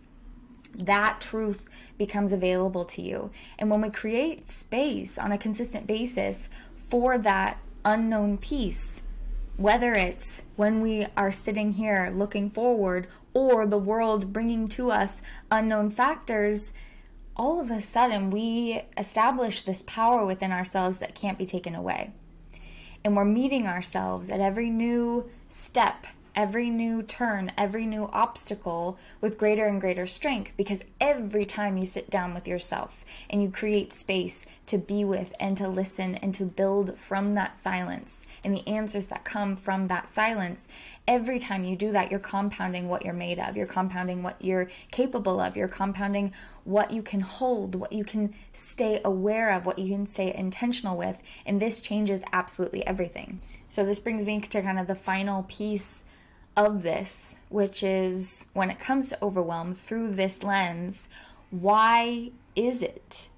That 0.75 1.21
truth 1.21 1.69
becomes 1.97 2.33
available 2.33 2.85
to 2.87 3.03
you. 3.03 3.31
And 3.59 3.71
when 3.71 3.81
we 3.81 3.91
create 3.91 4.49
space 4.49 5.19
on 5.19 5.33
a 5.33 5.39
consistent 5.39 5.87
basis 5.87 6.49
for 6.75 7.19
that 7.19 7.59
unknown 7.85 8.39
piece, 8.39 9.03
whether 9.57 9.95
it's 9.95 10.43
when 10.57 10.81
we 10.81 11.07
are 11.17 11.33
sitting 11.33 11.73
here 11.73 12.13
looking 12.15 12.51
forward 12.51 13.09
or 13.35 13.67
the 13.67 13.79
world 13.79 14.33
bringing 14.33 14.69
to 14.69 14.91
us 14.91 15.23
unknown 15.51 15.91
factors, 15.91 16.73
all 17.37 17.61
of 17.61 17.71
a 17.71 17.81
sudden 17.81 18.31
we 18.31 18.83
establish 18.97 19.63
this 19.63 19.83
power 19.83 20.25
within 20.25 20.53
ourselves 20.53 20.99
that 20.99 21.15
can't 21.15 21.39
be 21.39 21.47
taken 21.47 21.75
away. 21.75 22.13
And 23.05 23.17
we're 23.17 23.25
meeting 23.25 23.67
ourselves 23.67 24.29
at 24.29 24.41
every 24.41 24.71
new 24.71 25.31
step, 25.49 26.07
every 26.35 26.69
new 26.71 27.03
turn, 27.03 27.53
every 27.57 27.87
new 27.87 28.09
obstacle 28.13 28.99
with 29.21 29.39
greater 29.39 29.67
and 29.67 29.81
greater 29.81 30.07
strength 30.07 30.53
because 30.57 30.83
every 31.01 31.45
time 31.45 31.77
you 31.77 31.87
sit 31.87 32.11
down 32.11 32.35
with 32.35 32.47
yourself 32.47 33.05
and 33.31 33.43
you 33.43 33.51
create 33.51 33.93
space 33.93 34.45
to 34.67 34.79
be 34.79 35.05
with 35.05 35.35
and 35.39 35.57
to 35.57 35.69
listen 35.69 36.17
and 36.17 36.35
to 36.35 36.45
build 36.45 36.99
from 36.99 37.35
that 37.35 37.57
silence, 37.57 38.27
and 38.45 38.54
the 38.54 38.66
answers 38.68 39.09
that 39.09 39.25
come 39.25 39.57
from 39.57 39.87
that 39.88 40.09
silence. 40.09 40.68
Every 41.07 41.38
time 41.38 41.64
you 41.64 41.76
do 41.76 41.92
that, 41.92 42.11
you're 42.11 42.21
compounding 42.21 42.88
what 42.88 43.04
you're 43.04 43.14
made 43.14 43.38
of. 43.38 43.57
You're 43.57 43.66
compounding 43.66 44.23
what 44.23 44.42
you're 44.42 44.68
capable 44.90 45.40
of. 45.40 45.57
You're 45.57 45.68
compounding 45.68 46.33
what 46.64 46.90
you 46.90 47.02
can 47.02 47.21
hold, 47.21 47.75
what 47.75 47.92
you 47.92 48.04
can 48.04 48.35
stay 48.52 49.00
aware 49.04 49.52
of, 49.52 49.66
what 49.66 49.78
you 49.78 49.95
can 49.95 50.07
stay 50.07 50.35
intentional 50.35 50.97
with. 50.97 51.23
And 51.47 51.61
this 51.61 51.80
changes 51.80 52.23
absolutely 52.33 52.87
everything. 52.87 53.40
So, 53.68 53.85
this 53.85 54.00
brings 54.00 54.25
me 54.25 54.40
to 54.40 54.62
kind 54.62 54.78
of 54.78 54.87
the 54.87 54.95
final 54.95 55.42
piece 55.45 56.04
of 56.57 56.83
this, 56.83 57.37
which 57.50 57.83
is 57.83 58.49
when 58.52 58.71
it 58.71 58.80
comes 58.80 59.11
to 59.11 59.18
overwhelm 59.23 59.75
through 59.75 60.12
this 60.12 60.42
lens, 60.42 61.09
why 61.50 62.33
is 62.57 62.83
it 62.83 63.28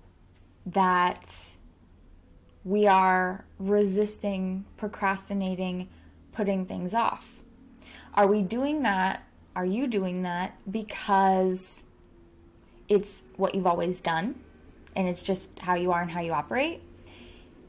that 0.66 1.54
we 2.64 2.86
are 2.86 3.44
resisting, 3.58 4.64
procrastinating, 4.76 5.88
putting 6.32 6.66
things 6.66 6.94
off? 6.94 7.40
Are 8.14 8.26
we 8.26 8.42
doing 8.42 8.82
that? 8.82 9.24
Are 9.56 9.64
you 9.64 9.86
doing 9.86 10.22
that 10.22 10.58
because 10.70 11.82
it's 12.88 13.22
what 13.36 13.54
you've 13.54 13.66
always 13.66 14.00
done 14.00 14.34
and 14.96 15.08
it's 15.08 15.22
just 15.22 15.48
how 15.58 15.74
you 15.74 15.92
are 15.92 16.02
and 16.02 16.10
how 16.10 16.20
you 16.20 16.32
operate? 16.32 16.82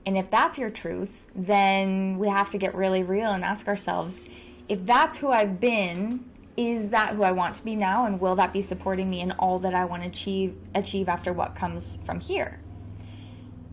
And 0.05 0.17
if 0.17 0.31
that's 0.31 0.57
your 0.57 0.69
truth, 0.69 1.27
then 1.35 2.17
we 2.17 2.27
have 2.27 2.49
to 2.49 2.57
get 2.57 2.73
really 2.73 3.03
real 3.03 3.31
and 3.31 3.43
ask 3.43 3.67
ourselves 3.67 4.27
if 4.67 4.85
that's 4.85 5.17
who 5.17 5.29
I've 5.29 5.59
been, 5.59 6.25
is 6.57 6.89
that 6.89 7.13
who 7.13 7.23
I 7.23 7.31
want 7.31 7.55
to 7.55 7.63
be 7.63 7.75
now? 7.75 8.05
And 8.05 8.19
will 8.19 8.35
that 8.35 8.53
be 8.53 8.61
supporting 8.61 9.09
me 9.09 9.21
in 9.21 9.31
all 9.33 9.59
that 9.59 9.73
I 9.73 9.85
want 9.85 10.03
to 10.03 10.09
achieve, 10.09 10.55
achieve 10.75 11.09
after 11.09 11.33
what 11.33 11.55
comes 11.55 11.97
from 12.03 12.19
here? 12.19 12.59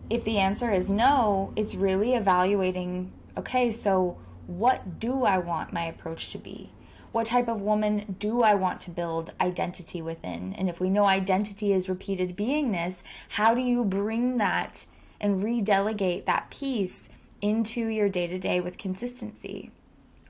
If 0.09 0.23
the 0.23 0.39
answer 0.39 0.71
is 0.71 0.89
no, 0.89 1.53
it's 1.55 1.75
really 1.75 2.15
evaluating 2.15 3.11
okay, 3.37 3.71
so 3.71 4.17
what 4.47 4.99
do 4.99 5.23
I 5.23 5.37
want 5.37 5.71
my 5.71 5.85
approach 5.85 6.31
to 6.31 6.37
be? 6.37 6.71
What 7.11 7.27
type 7.27 7.47
of 7.47 7.61
woman 7.61 8.15
do 8.19 8.43
I 8.43 8.55
want 8.55 8.81
to 8.81 8.91
build 8.91 9.33
identity 9.39 10.01
within? 10.01 10.53
And 10.53 10.69
if 10.69 10.79
we 10.79 10.89
know 10.89 11.05
identity 11.05 11.71
is 11.71 11.89
repeated 11.89 12.35
beingness, 12.35 13.03
how 13.29 13.53
do 13.53 13.61
you 13.61 13.85
bring 13.85 14.37
that 14.37 14.85
and 15.21 15.41
redelegate 15.41 16.25
that 16.25 16.49
piece 16.51 17.09
into 17.41 17.87
your 17.87 18.09
day 18.09 18.27
to 18.27 18.37
day 18.37 18.59
with 18.59 18.77
consistency? 18.77 19.71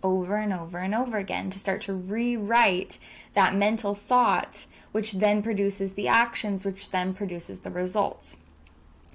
Over 0.03 0.37
and 0.37 0.53
over 0.53 0.77
and 0.77 0.95
over 0.95 1.17
again 1.17 1.49
to 1.49 1.59
start 1.59 1.81
to 1.81 1.93
rewrite 1.93 2.99
that 3.33 3.55
mental 3.55 3.93
thought, 3.93 4.65
which 4.91 5.13
then 5.13 5.41
produces 5.41 5.93
the 5.93 6.07
actions, 6.07 6.65
which 6.65 6.91
then 6.91 7.13
produces 7.13 7.61
the 7.61 7.71
results. 7.71 8.37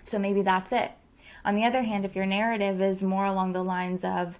So 0.05 0.19
maybe 0.19 0.43
that's 0.43 0.73
it. 0.73 0.93
On 1.45 1.57
the 1.57 1.65
other 1.65 1.83
hand, 1.83 2.05
if 2.05 2.15
your 2.17 2.27
narrative 2.27 2.81
is 2.81 3.03
more 3.03 3.25
along 3.25 3.53
the 3.53 3.65
lines 3.65 4.05
of, 4.05 4.39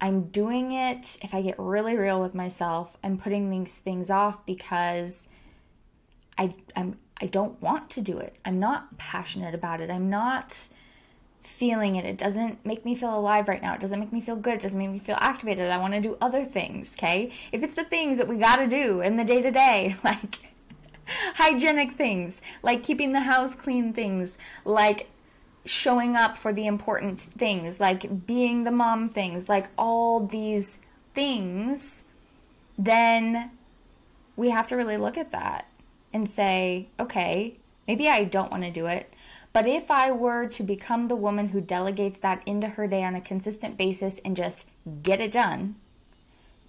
I'm 0.00 0.24
doing 0.28 0.72
it, 0.72 1.18
if 1.22 1.34
I 1.34 1.42
get 1.42 1.56
really 1.58 1.96
real 1.96 2.20
with 2.20 2.34
myself, 2.34 2.96
I'm 3.02 3.18
putting 3.18 3.50
these 3.50 3.78
things 3.78 4.10
off 4.10 4.46
because 4.46 5.28
I, 6.38 6.54
I'm, 6.76 6.98
I 7.20 7.26
don't 7.26 7.60
want 7.60 7.90
to 7.90 8.00
do 8.00 8.18
it. 8.18 8.36
I'm 8.44 8.60
not 8.60 8.96
passionate 8.96 9.54
about 9.54 9.80
it. 9.80 9.90
I'm 9.90 10.08
not 10.08 10.68
feeling 11.42 11.96
it. 11.96 12.04
It 12.04 12.16
doesn't 12.16 12.64
make 12.64 12.84
me 12.84 12.94
feel 12.94 13.18
alive 13.18 13.48
right 13.48 13.60
now. 13.60 13.74
It 13.74 13.80
doesn't 13.80 13.98
make 13.98 14.12
me 14.12 14.20
feel 14.20 14.36
good. 14.36 14.54
It 14.54 14.60
doesn't 14.60 14.78
make 14.78 14.90
me 14.90 14.98
feel 14.98 15.16
activated. 15.18 15.68
I 15.68 15.78
want 15.78 15.94
to 15.94 16.00
do 16.00 16.16
other 16.20 16.44
things, 16.44 16.94
okay? 16.94 17.32
If 17.50 17.62
it's 17.62 17.74
the 17.74 17.84
things 17.84 18.18
that 18.18 18.28
we 18.28 18.36
got 18.36 18.56
to 18.56 18.68
do 18.68 19.00
in 19.00 19.16
the 19.16 19.24
day 19.24 19.42
to 19.42 19.50
day, 19.50 19.96
like 20.04 20.47
hygienic 21.34 21.92
things, 21.92 22.40
like 22.62 22.82
keeping 22.82 23.12
the 23.12 23.20
house 23.20 23.54
clean 23.54 23.92
things, 23.92 24.38
like 24.64 25.08
showing 25.64 26.16
up 26.16 26.38
for 26.38 26.52
the 26.52 26.66
important 26.66 27.20
things, 27.20 27.80
like 27.80 28.26
being 28.26 28.64
the 28.64 28.70
mom 28.70 29.08
things, 29.08 29.48
like 29.48 29.68
all 29.76 30.26
these 30.26 30.78
things, 31.14 32.04
then 32.78 33.50
we 34.36 34.50
have 34.50 34.66
to 34.68 34.76
really 34.76 34.96
look 34.96 35.18
at 35.18 35.32
that 35.32 35.66
and 36.12 36.30
say, 36.30 36.88
okay, 36.98 37.56
maybe 37.86 38.08
I 38.08 38.24
don't 38.24 38.50
want 38.50 38.62
to 38.62 38.70
do 38.70 38.86
it. 38.86 39.12
But 39.52 39.66
if 39.66 39.90
I 39.90 40.12
were 40.12 40.46
to 40.46 40.62
become 40.62 41.08
the 41.08 41.16
woman 41.16 41.48
who 41.48 41.60
delegates 41.60 42.20
that 42.20 42.42
into 42.46 42.68
her 42.68 42.86
day 42.86 43.02
on 43.02 43.14
a 43.14 43.20
consistent 43.20 43.76
basis 43.76 44.20
and 44.24 44.36
just 44.36 44.66
get 45.02 45.20
it 45.20 45.32
done, 45.32 45.74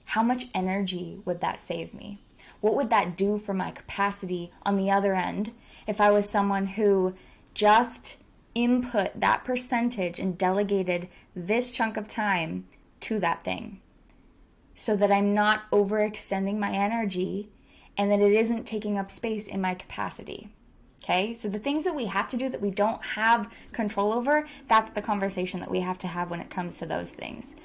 how 0.05 0.23
much 0.23 0.47
energy 0.55 1.19
would 1.25 1.41
that 1.41 1.61
save 1.61 1.93
me? 1.93 2.19
What 2.61 2.75
would 2.75 2.89
that 2.89 3.17
do 3.17 3.37
for 3.37 3.53
my 3.53 3.71
capacity 3.71 4.51
on 4.63 4.75
the 4.75 4.91
other 4.91 5.15
end 5.15 5.53
if 5.87 6.01
I 6.01 6.11
was 6.11 6.29
someone 6.29 6.67
who 6.67 7.15
just 7.53 8.17
input 8.55 9.19
that 9.19 9.43
percentage 9.45 10.19
and 10.19 10.37
delegated 10.37 11.07
this 11.35 11.71
chunk 11.71 11.97
of 11.97 12.07
time 12.07 12.65
to 13.01 13.19
that 13.19 13.43
thing 13.43 13.79
so 14.75 14.95
that 14.95 15.11
I'm 15.11 15.33
not 15.33 15.69
overextending 15.71 16.57
my 16.57 16.71
energy 16.71 17.49
and 17.97 18.11
that 18.11 18.21
it 18.21 18.33
isn't 18.33 18.65
taking 18.65 18.97
up 18.97 19.11
space 19.11 19.47
in 19.47 19.61
my 19.61 19.73
capacity? 19.73 20.49
Okay, 21.03 21.33
so 21.33 21.49
the 21.49 21.59
things 21.59 21.83
that 21.85 21.95
we 21.95 22.05
have 22.05 22.29
to 22.29 22.37
do 22.37 22.49
that 22.49 22.61
we 22.61 22.71
don't 22.71 23.03
have 23.03 23.53
control 23.71 24.13
over, 24.13 24.45
that's 24.67 24.91
the 24.91 25.01
conversation 25.01 25.59
that 25.59 25.71
we 25.71 25.79
have 25.79 25.97
to 25.99 26.07
have 26.07 26.29
when 26.29 26.39
it 26.39 26.49
comes 26.49 26.77
to 26.77 26.85
those 26.85 27.13
things. 27.13 27.55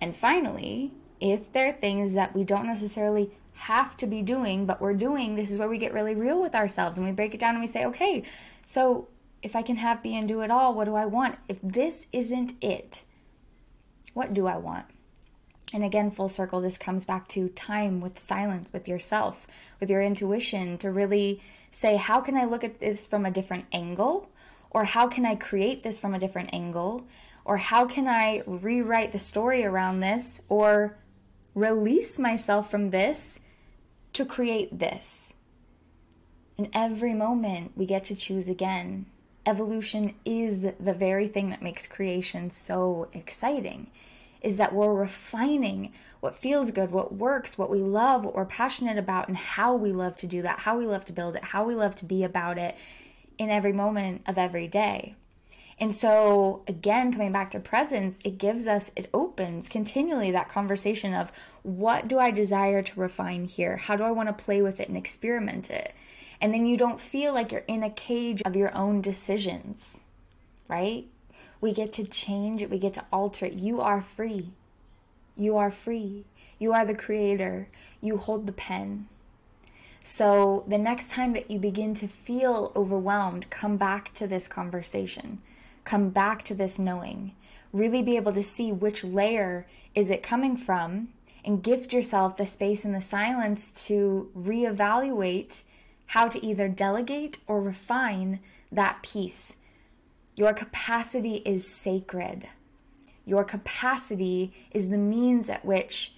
And 0.00 0.14
finally, 0.14 0.92
if 1.20 1.50
there 1.50 1.68
are 1.68 1.72
things 1.72 2.14
that 2.14 2.34
we 2.34 2.44
don't 2.44 2.66
necessarily 2.66 3.30
have 3.54 3.96
to 3.98 4.06
be 4.06 4.22
doing, 4.22 4.66
but 4.66 4.80
we're 4.80 4.94
doing, 4.94 5.34
this 5.34 5.50
is 5.50 5.58
where 5.58 5.68
we 5.68 5.78
get 5.78 5.92
really 5.92 6.14
real 6.14 6.40
with 6.40 6.54
ourselves 6.54 6.96
and 6.96 7.06
we 7.06 7.12
break 7.12 7.34
it 7.34 7.40
down 7.40 7.54
and 7.54 7.60
we 7.60 7.66
say, 7.66 7.86
okay, 7.86 8.22
so 8.66 9.08
if 9.42 9.54
I 9.54 9.62
can 9.62 9.76
have, 9.76 10.02
be, 10.02 10.16
and 10.16 10.26
do 10.26 10.40
it 10.40 10.50
all, 10.50 10.74
what 10.74 10.84
do 10.84 10.94
I 10.94 11.06
want? 11.06 11.38
If 11.48 11.58
this 11.62 12.06
isn't 12.12 12.54
it, 12.60 13.02
what 14.12 14.34
do 14.34 14.46
I 14.46 14.56
want? 14.56 14.86
And 15.72 15.84
again, 15.84 16.10
full 16.10 16.28
circle, 16.28 16.60
this 16.60 16.78
comes 16.78 17.04
back 17.04 17.28
to 17.28 17.48
time 17.48 18.00
with 18.00 18.18
silence, 18.18 18.72
with 18.72 18.86
yourself, 18.88 19.46
with 19.80 19.90
your 19.90 20.02
intuition 20.02 20.78
to 20.78 20.90
really 20.90 21.42
say, 21.70 21.96
how 21.96 22.20
can 22.20 22.36
I 22.36 22.44
look 22.44 22.64
at 22.64 22.80
this 22.80 23.06
from 23.06 23.26
a 23.26 23.30
different 23.30 23.66
angle? 23.72 24.30
Or 24.70 24.84
how 24.84 25.08
can 25.08 25.26
I 25.26 25.34
create 25.34 25.82
this 25.82 25.98
from 25.98 26.14
a 26.14 26.18
different 26.18 26.50
angle? 26.52 27.06
Or 27.44 27.56
how 27.56 27.86
can 27.86 28.06
I 28.06 28.42
rewrite 28.46 29.12
the 29.12 29.18
story 29.18 29.64
around 29.64 29.98
this 29.98 30.40
or 30.48 30.96
release 31.54 32.18
myself 32.18 32.70
from 32.70 32.90
this 32.90 33.40
to 34.14 34.24
create 34.24 34.78
this? 34.78 35.34
In 36.56 36.70
every 36.72 37.14
moment, 37.14 37.72
we 37.76 37.86
get 37.86 38.04
to 38.04 38.14
choose 38.14 38.48
again. 38.48 39.06
Evolution 39.46 40.14
is 40.24 40.62
the 40.62 40.94
very 40.94 41.28
thing 41.28 41.50
that 41.50 41.62
makes 41.62 41.86
creation 41.86 42.48
so 42.48 43.08
exciting 43.12 43.90
is 44.40 44.58
that 44.58 44.74
we're 44.74 44.94
refining 44.94 45.92
what 46.20 46.36
feels 46.36 46.70
good, 46.70 46.90
what 46.90 47.14
works, 47.14 47.58
what 47.58 47.70
we 47.70 47.78
love, 47.78 48.24
what 48.24 48.34
we're 48.34 48.44
passionate 48.44 48.98
about, 48.98 49.26
and 49.26 49.36
how 49.36 49.74
we 49.74 49.90
love 49.90 50.14
to 50.16 50.26
do 50.26 50.42
that, 50.42 50.58
how 50.60 50.78
we 50.78 50.86
love 50.86 51.04
to 51.06 51.12
build 51.12 51.34
it, 51.34 51.42
how 51.42 51.64
we 51.64 51.74
love 51.74 51.96
to 51.96 52.04
be 52.04 52.24
about 52.24 52.58
it 52.58 52.76
in 53.38 53.50
every 53.50 53.72
moment 53.72 54.22
of 54.26 54.38
every 54.38 54.68
day. 54.68 55.16
And 55.80 55.92
so, 55.92 56.62
again, 56.68 57.12
coming 57.12 57.32
back 57.32 57.50
to 57.50 57.60
presence, 57.60 58.20
it 58.24 58.38
gives 58.38 58.66
us, 58.66 58.90
it 58.94 59.10
opens 59.12 59.68
continually 59.68 60.30
that 60.30 60.48
conversation 60.48 61.14
of 61.14 61.32
what 61.62 62.06
do 62.06 62.18
I 62.18 62.30
desire 62.30 62.82
to 62.82 63.00
refine 63.00 63.46
here? 63.46 63.76
How 63.76 63.96
do 63.96 64.04
I 64.04 64.12
want 64.12 64.28
to 64.28 64.44
play 64.44 64.62
with 64.62 64.78
it 64.78 64.88
and 64.88 64.96
experiment 64.96 65.70
it? 65.70 65.94
And 66.40 66.54
then 66.54 66.66
you 66.66 66.76
don't 66.76 67.00
feel 67.00 67.34
like 67.34 67.50
you're 67.50 67.64
in 67.66 67.82
a 67.82 67.90
cage 67.90 68.42
of 68.44 68.54
your 68.54 68.74
own 68.76 69.00
decisions, 69.00 69.98
right? 70.68 71.06
We 71.60 71.72
get 71.72 71.92
to 71.94 72.04
change 72.04 72.62
it, 72.62 72.70
we 72.70 72.78
get 72.78 72.94
to 72.94 73.04
alter 73.12 73.46
it. 73.46 73.54
You 73.54 73.80
are 73.80 74.00
free. 74.00 74.50
You 75.36 75.56
are 75.56 75.70
free. 75.70 76.24
You 76.58 76.72
are 76.72 76.84
the 76.84 76.94
creator. 76.94 77.68
You 78.00 78.16
hold 78.18 78.46
the 78.46 78.52
pen. 78.52 79.08
So 80.02 80.64
the 80.68 80.78
next 80.78 81.10
time 81.10 81.32
that 81.32 81.50
you 81.50 81.58
begin 81.58 81.94
to 81.94 82.06
feel 82.06 82.70
overwhelmed, 82.76 83.48
come 83.48 83.78
back 83.78 84.12
to 84.14 84.26
this 84.26 84.46
conversation. 84.46 85.40
Come 85.84 86.10
back 86.10 86.42
to 86.44 86.54
this 86.54 86.78
knowing. 86.78 87.32
Really 87.72 88.02
be 88.02 88.16
able 88.16 88.32
to 88.32 88.42
see 88.42 88.72
which 88.72 89.04
layer 89.04 89.66
is 89.94 90.10
it 90.10 90.22
coming 90.22 90.56
from 90.56 91.08
and 91.44 91.62
gift 91.62 91.92
yourself 91.92 92.36
the 92.36 92.46
space 92.46 92.84
and 92.84 92.94
the 92.94 93.00
silence 93.00 93.70
to 93.86 94.30
reevaluate 94.36 95.62
how 96.06 96.28
to 96.28 96.44
either 96.44 96.68
delegate 96.68 97.38
or 97.46 97.60
refine 97.60 98.40
that 98.72 99.02
piece 99.02 99.56
your 100.36 100.52
capacity 100.52 101.36
is 101.44 101.68
sacred. 101.68 102.48
Your 103.24 103.44
capacity 103.44 104.52
is 104.72 104.88
the 104.88 104.98
means 104.98 105.48
at 105.48 105.64
which 105.64 106.14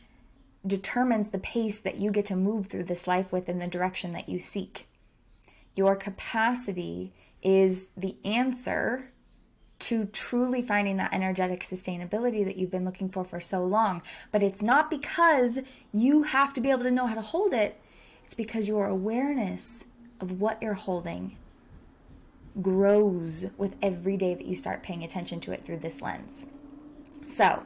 determines 0.66 1.29
the 1.29 1.38
pace 1.38 1.79
that 1.81 1.98
you 1.98 2.11
get 2.11 2.26
to 2.26 2.37
move 2.37 2.66
through 2.66 2.85
this 2.85 3.07
life 3.07 3.31
with 3.31 3.48
in 3.48 3.59
the 3.59 3.66
direction 3.66 4.12
that 4.12 4.29
you 4.29 4.38
seek. 4.38 4.88
Your 5.74 5.94
capacity 5.94 7.12
is 7.42 7.87
the 7.96 8.16
answer 8.24 9.11
to 9.87 10.05
truly 10.07 10.62
finding 10.62 10.96
that 10.96 11.14
energetic 11.14 11.61
sustainability 11.61 12.44
that 12.44 12.57
you've 12.57 12.72
been 12.72 12.85
looking 12.85 13.09
for 13.09 13.22
for 13.22 13.38
so 13.38 13.64
long. 13.64 14.03
But 14.33 14.42
it's 14.42 14.61
not 14.61 14.90
because 14.90 15.61
you 15.92 16.25
have 16.25 16.53
to 16.55 16.61
be 16.61 16.72
able 16.72 16.83
to 16.83 16.90
know 16.90 17.07
how 17.07 17.14
to 17.14 17.20
hold 17.20 17.53
it, 17.55 17.81
it's 18.25 18.35
because 18.35 18.66
your 18.66 18.88
awareness 18.88 19.85
of 20.20 20.40
what 20.40 20.61
you're 20.61 20.75
holding 20.75 21.37
grows 22.61 23.46
with 23.59 23.77
every 23.81 24.16
day 24.16 24.35
that 24.35 24.46
you 24.46 24.57
start 24.57 24.83
paying 24.83 25.05
attention 25.05 25.38
to 25.38 25.53
it 25.53 25.64
through 25.64 25.77
this 25.77 26.03
lens. 26.03 26.46
So, 27.27 27.62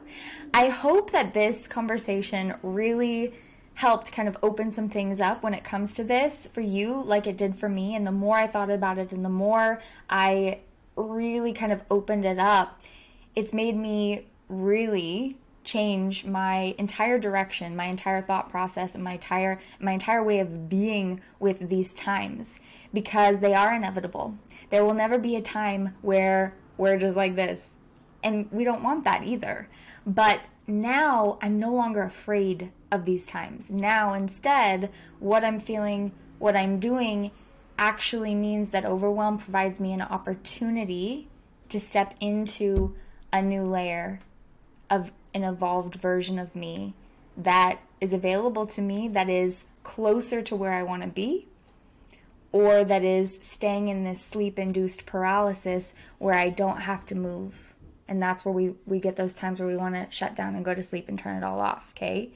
I 0.53 0.67
hope 0.67 1.11
that 1.11 1.33
this 1.33 1.67
conversation 1.67 2.53
really 2.61 3.33
helped 3.73 4.11
kind 4.11 4.27
of 4.27 4.37
open 4.43 4.69
some 4.69 4.89
things 4.89 5.19
up 5.19 5.41
when 5.41 5.55
it 5.55 5.63
comes 5.63 5.91
to 5.93 6.03
this 6.03 6.47
for 6.53 6.61
you, 6.61 7.01
like 7.01 7.25
it 7.25 7.37
did 7.37 7.55
for 7.55 7.69
me. 7.69 7.95
And 7.95 8.05
the 8.05 8.11
more 8.11 8.37
I 8.37 8.45
thought 8.45 8.69
about 8.69 8.99
it 8.99 9.11
and 9.11 9.25
the 9.25 9.29
more 9.29 9.81
I 10.07 10.59
really 10.95 11.53
kind 11.53 11.71
of 11.71 11.83
opened 11.89 12.25
it 12.25 12.39
up, 12.39 12.81
it's 13.35 13.53
made 13.53 13.75
me 13.75 14.27
really 14.49 15.37
change 15.63 16.25
my 16.25 16.75
entire 16.77 17.19
direction, 17.19 17.75
my 17.75 17.85
entire 17.85 18.21
thought 18.21 18.49
process, 18.49 18.95
and 18.95 19.03
my 19.03 19.13
entire 19.13 19.59
my 19.79 19.91
entire 19.91 20.23
way 20.23 20.39
of 20.39 20.67
being 20.69 21.21
with 21.39 21.69
these 21.69 21.93
times 21.93 22.59
because 22.93 23.39
they 23.39 23.53
are 23.53 23.73
inevitable. 23.73 24.35
There 24.69 24.83
will 24.83 24.93
never 24.93 25.17
be 25.17 25.35
a 25.35 25.41
time 25.41 25.95
where 26.01 26.55
we're 26.77 26.97
just 26.97 27.15
like 27.15 27.35
this. 27.35 27.71
And 28.23 28.51
we 28.51 28.63
don't 28.63 28.83
want 28.83 29.03
that 29.03 29.23
either. 29.23 29.67
But 30.05 30.41
now 30.67 31.37
I'm 31.41 31.59
no 31.59 31.73
longer 31.73 32.03
afraid 32.03 32.71
of 32.91 33.05
these 33.05 33.25
times. 33.25 33.69
Now, 33.69 34.13
instead, 34.13 34.91
what 35.19 35.43
I'm 35.43 35.59
feeling, 35.59 36.11
what 36.39 36.55
I'm 36.55 36.79
doing 36.79 37.31
actually 37.81 38.35
means 38.35 38.69
that 38.69 38.85
overwhelm 38.85 39.39
provides 39.39 39.79
me 39.79 39.91
an 39.91 40.03
opportunity 40.03 41.27
to 41.67 41.79
step 41.79 42.13
into 42.19 42.95
a 43.33 43.41
new 43.41 43.63
layer 43.63 44.19
of 44.91 45.11
an 45.33 45.43
evolved 45.43 45.95
version 45.95 46.37
of 46.37 46.55
me 46.55 46.93
that 47.35 47.79
is 47.99 48.13
available 48.13 48.67
to 48.67 48.83
me, 48.83 49.07
that 49.07 49.27
is 49.29 49.63
closer 49.81 50.43
to 50.43 50.55
where 50.55 50.73
I 50.73 50.83
want 50.83 51.01
to 51.01 51.07
be, 51.07 51.47
or 52.51 52.83
that 52.83 53.03
is 53.03 53.39
staying 53.41 53.87
in 53.87 54.03
this 54.03 54.21
sleep 54.21 54.59
induced 54.59 55.07
paralysis 55.07 55.95
where 56.19 56.35
I 56.35 56.49
don't 56.49 56.81
have 56.81 57.03
to 57.07 57.15
move. 57.15 57.73
And 58.07 58.21
that's 58.21 58.45
where 58.45 58.53
we, 58.53 58.75
we 58.85 58.99
get 58.99 59.15
those 59.15 59.33
times 59.33 59.59
where 59.59 59.67
we 59.67 59.75
want 59.75 59.95
to 59.95 60.05
shut 60.11 60.35
down 60.35 60.53
and 60.53 60.63
go 60.63 60.75
to 60.75 60.83
sleep 60.83 61.09
and 61.09 61.17
turn 61.17 61.35
it 61.35 61.43
all 61.43 61.59
off, 61.59 61.93
okay? 61.95 62.29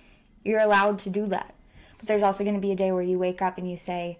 You're 0.43 0.61
allowed 0.61 0.97
to 0.99 1.11
do 1.11 1.27
that. 1.27 1.53
But 1.99 2.07
there's 2.07 2.23
also 2.23 2.43
going 2.43 2.55
to 2.55 2.61
be 2.61 2.71
a 2.71 2.75
day 2.75 2.91
where 2.91 3.03
you 3.03 3.19
wake 3.19 3.43
up 3.43 3.59
and 3.59 3.69
you 3.69 3.77
say, 3.77 4.17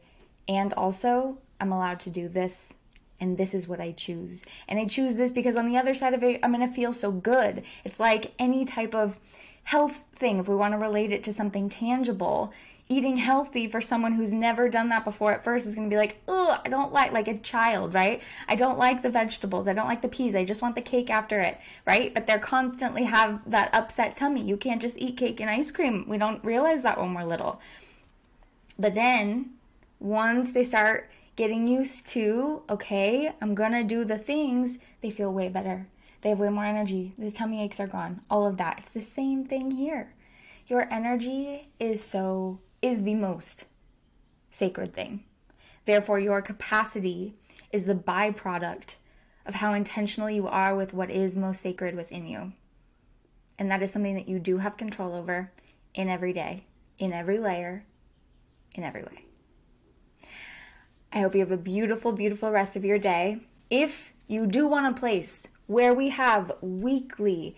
and 0.48 0.74
also, 0.74 1.38
I'm 1.60 1.72
allowed 1.72 2.00
to 2.02 2.10
do 2.10 2.28
this, 2.28 2.76
and 3.20 3.38
this 3.38 3.54
is 3.54 3.68
what 3.68 3.80
I 3.80 3.92
choose. 3.92 4.46
And 4.68 4.80
I 4.80 4.86
choose 4.86 5.16
this 5.16 5.32
because 5.32 5.56
on 5.56 5.68
the 5.68 5.78
other 5.78 5.94
side 5.94 6.14
of 6.14 6.24
it, 6.24 6.40
I'm 6.44 6.54
going 6.54 6.68
to 6.68 6.74
feel 6.74 6.94
so 6.94 7.12
good. 7.12 7.64
It's 7.84 8.00
like 8.00 8.34
any 8.38 8.66
type 8.66 8.94
of 8.94 9.18
health 9.64 10.04
thing, 10.16 10.38
if 10.38 10.48
we 10.48 10.56
want 10.56 10.74
to 10.74 10.78
relate 10.78 11.12
it 11.12 11.24
to 11.24 11.34
something 11.34 11.70
tangible, 11.70 12.54
eating 12.88 13.18
healthy 13.18 13.68
for 13.68 13.82
someone 13.82 14.14
who's 14.14 14.32
never 14.32 14.70
done 14.70 14.90
that 14.90 15.04
before 15.04 15.34
at 15.34 15.44
first 15.44 15.66
is 15.66 15.74
going 15.74 15.90
to 15.90 15.94
be 15.94 15.98
like, 15.98 16.22
oh, 16.28 16.62
I 16.64 16.70
don't 16.70 16.94
like, 16.94 17.12
like 17.12 17.28
a 17.28 17.40
child, 17.40 17.96
right? 17.96 18.22
I 18.48 18.56
don't 18.56 18.78
like 18.78 19.02
the 19.02 19.10
vegetables. 19.10 19.68
I 19.68 19.74
don't 19.74 19.88
like 19.88 20.04
the 20.04 20.08
peas. 20.08 20.36
I 20.36 20.46
just 20.46 20.62
want 20.62 20.76
the 20.76 20.82
cake 20.82 21.10
after 21.10 21.40
it, 21.40 21.60
right? 21.88 22.14
But 22.14 22.28
they're 22.28 22.38
constantly 22.38 23.04
have 23.06 23.42
that 23.50 23.74
upset 23.74 24.18
tummy. 24.18 24.44
You 24.44 24.56
can't 24.56 24.82
just 24.82 24.98
eat 25.00 25.18
cake 25.18 25.40
and 25.40 25.50
ice 25.50 25.72
cream. 25.72 26.06
We 26.08 26.20
don't 26.20 26.44
realize 26.46 26.84
that 26.84 27.00
when 27.00 27.16
we're 27.16 27.24
little. 27.24 27.60
But 28.78 28.94
then 28.94 29.55
once 30.00 30.52
they 30.52 30.64
start 30.64 31.10
getting 31.36 31.68
used 31.68 32.08
to, 32.08 32.64
okay, 32.70 33.34
I'm 33.42 33.56
to 33.56 33.84
do 33.84 34.06
the 34.06 34.18
things, 34.18 34.80
they 35.02 35.10
feel 35.10 35.34
way 35.34 35.50
better. 35.50 35.88
They 36.22 36.30
have 36.30 36.40
way 36.40 36.50
more 36.50 36.66
energy. 36.66 37.14
The 37.18 37.32
tummy 37.32 37.64
aches 37.64 37.80
are 37.80 37.88
gone. 37.88 38.22
All 38.30 38.48
of 38.48 38.58
that. 38.58 38.80
It's 38.80 38.94
the 38.94 39.02
same 39.02 39.46
thing 39.46 39.72
here. 39.72 40.14
Your 40.68 40.92
energy 40.92 41.70
is 41.80 42.04
so 42.04 42.60
is 42.82 43.04
the 43.04 43.16
most 43.16 43.66
sacred 44.50 44.94
thing 44.94 45.24
Therefore, 45.86 46.20
your 46.20 46.42
capacity 46.42 47.36
is 47.72 47.86
the 47.86 47.96
byproduct 47.96 48.96
of 49.46 49.56
how 49.56 49.74
intentional 49.74 50.30
you 50.30 50.48
are 50.48 50.76
with 50.76 50.94
what 50.94 51.12
is 51.12 51.38
most 51.38 51.62
sacred 51.62 51.96
within 51.96 52.26
you. 52.26 52.54
And 53.58 53.70
that 53.72 53.84
is 53.84 53.92
something 53.92 54.16
that 54.16 54.28
you 54.28 54.40
do 54.40 54.58
have 54.58 54.78
control 54.78 55.14
over 55.14 55.52
in 55.94 56.10
every 56.10 56.34
day, 56.34 56.66
in 56.98 57.14
every 57.14 57.38
layer, 57.38 57.86
in 58.74 58.84
every 58.84 59.04
way. 59.04 59.26
I 61.16 61.20
hope 61.20 61.34
you 61.34 61.40
have 61.40 61.52
a 61.54 61.58
beautiful, 61.58 62.12
beautiful 62.12 62.52
rest 62.52 62.76
of 62.76 62.84
your 62.84 63.00
day. 63.00 63.40
If 63.70 64.14
you 64.28 64.46
do 64.46 64.68
want 64.68 64.98
a 64.98 65.00
place 65.00 65.48
where 65.66 65.94
we 65.94 66.10
have 66.10 66.52
weekly, 66.60 67.56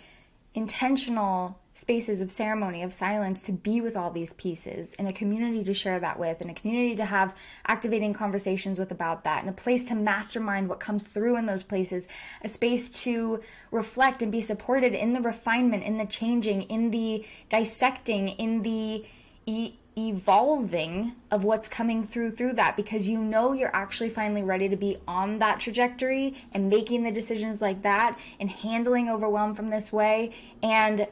intentional 0.54 1.60
spaces 1.74 2.22
of 2.22 2.30
ceremony, 2.30 2.84
of 2.84 2.94
silence 2.94 3.42
to 3.44 3.52
be 3.52 3.82
with 3.82 3.98
all 3.98 4.12
these 4.12 4.34
pieces, 4.34 4.96
and 5.00 5.08
a 5.08 5.14
community 5.14 5.64
to 5.64 5.74
share 5.74 6.00
that 6.00 6.20
with, 6.20 6.40
and 6.40 6.52
a 6.52 6.54
community 6.54 6.96
to 6.98 7.06
have 7.06 7.36
activating 7.68 8.14
conversations 8.14 8.78
with 8.78 8.92
about 8.92 9.24
that, 9.24 9.42
and 9.42 9.50
a 9.50 9.54
place 9.54 9.84
to 9.86 9.96
mastermind 9.96 10.70
what 10.70 10.80
comes 10.80 11.02
through 11.02 11.36
in 11.38 11.48
those 11.48 11.64
places, 11.64 12.08
a 12.44 12.50
space 12.50 12.90
to 12.90 13.42
reflect 13.72 14.22
and 14.22 14.32
be 14.32 14.42
supported 14.42 14.94
in 14.94 15.14
the 15.14 15.22
refinement, 15.22 15.84
in 15.84 15.98
the 15.98 16.06
changing, 16.06 16.62
in 16.64 16.92
the 16.92 17.26
dissecting, 17.50 18.30
in 18.30 18.62
the 18.62 19.04
e- 19.48 19.74
evolving 19.98 21.14
of 21.32 21.44
what's 21.44 21.68
coming 21.68 22.04
through 22.04 22.32
through 22.32 22.54
that 22.54 22.78
because 22.78 23.08
you 23.08 23.20
know 23.20 23.54
you're 23.54 23.76
actually 23.76 24.10
finally 24.10 24.44
ready 24.44 24.70
to 24.70 24.76
be 24.76 24.96
on 25.08 25.40
that 25.40 25.60
trajectory 25.60 26.36
and 26.54 26.70
making 26.70 27.04
the 27.04 27.12
decisions 27.12 27.62
like 27.62 27.82
that 27.82 28.18
and 28.40 28.50
handling 28.50 29.10
overwhelm 29.10 29.56
from 29.56 29.70
this 29.70 29.92
way 29.92 30.32
and 30.62 31.08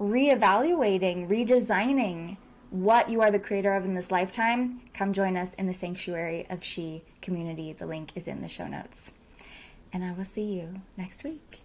reevaluating, 0.00 1.28
redesigning 1.28 2.36
what 2.70 3.10
you 3.10 3.20
are 3.20 3.30
the 3.30 3.38
creator 3.38 3.74
of 3.74 3.84
in 3.84 3.94
this 3.94 4.10
lifetime, 4.10 4.80
come 4.94 5.12
join 5.12 5.36
us 5.36 5.54
in 5.54 5.66
the 5.66 5.74
Sanctuary 5.74 6.46
of 6.48 6.62
She 6.62 7.02
community. 7.20 7.72
The 7.72 7.86
link 7.86 8.12
is 8.14 8.28
in 8.28 8.42
the 8.42 8.48
show 8.48 8.68
notes. 8.68 9.12
And 9.92 10.04
I 10.04 10.12
will 10.12 10.24
see 10.24 10.54
you 10.54 10.74
next 10.96 11.24
week. 11.24 11.60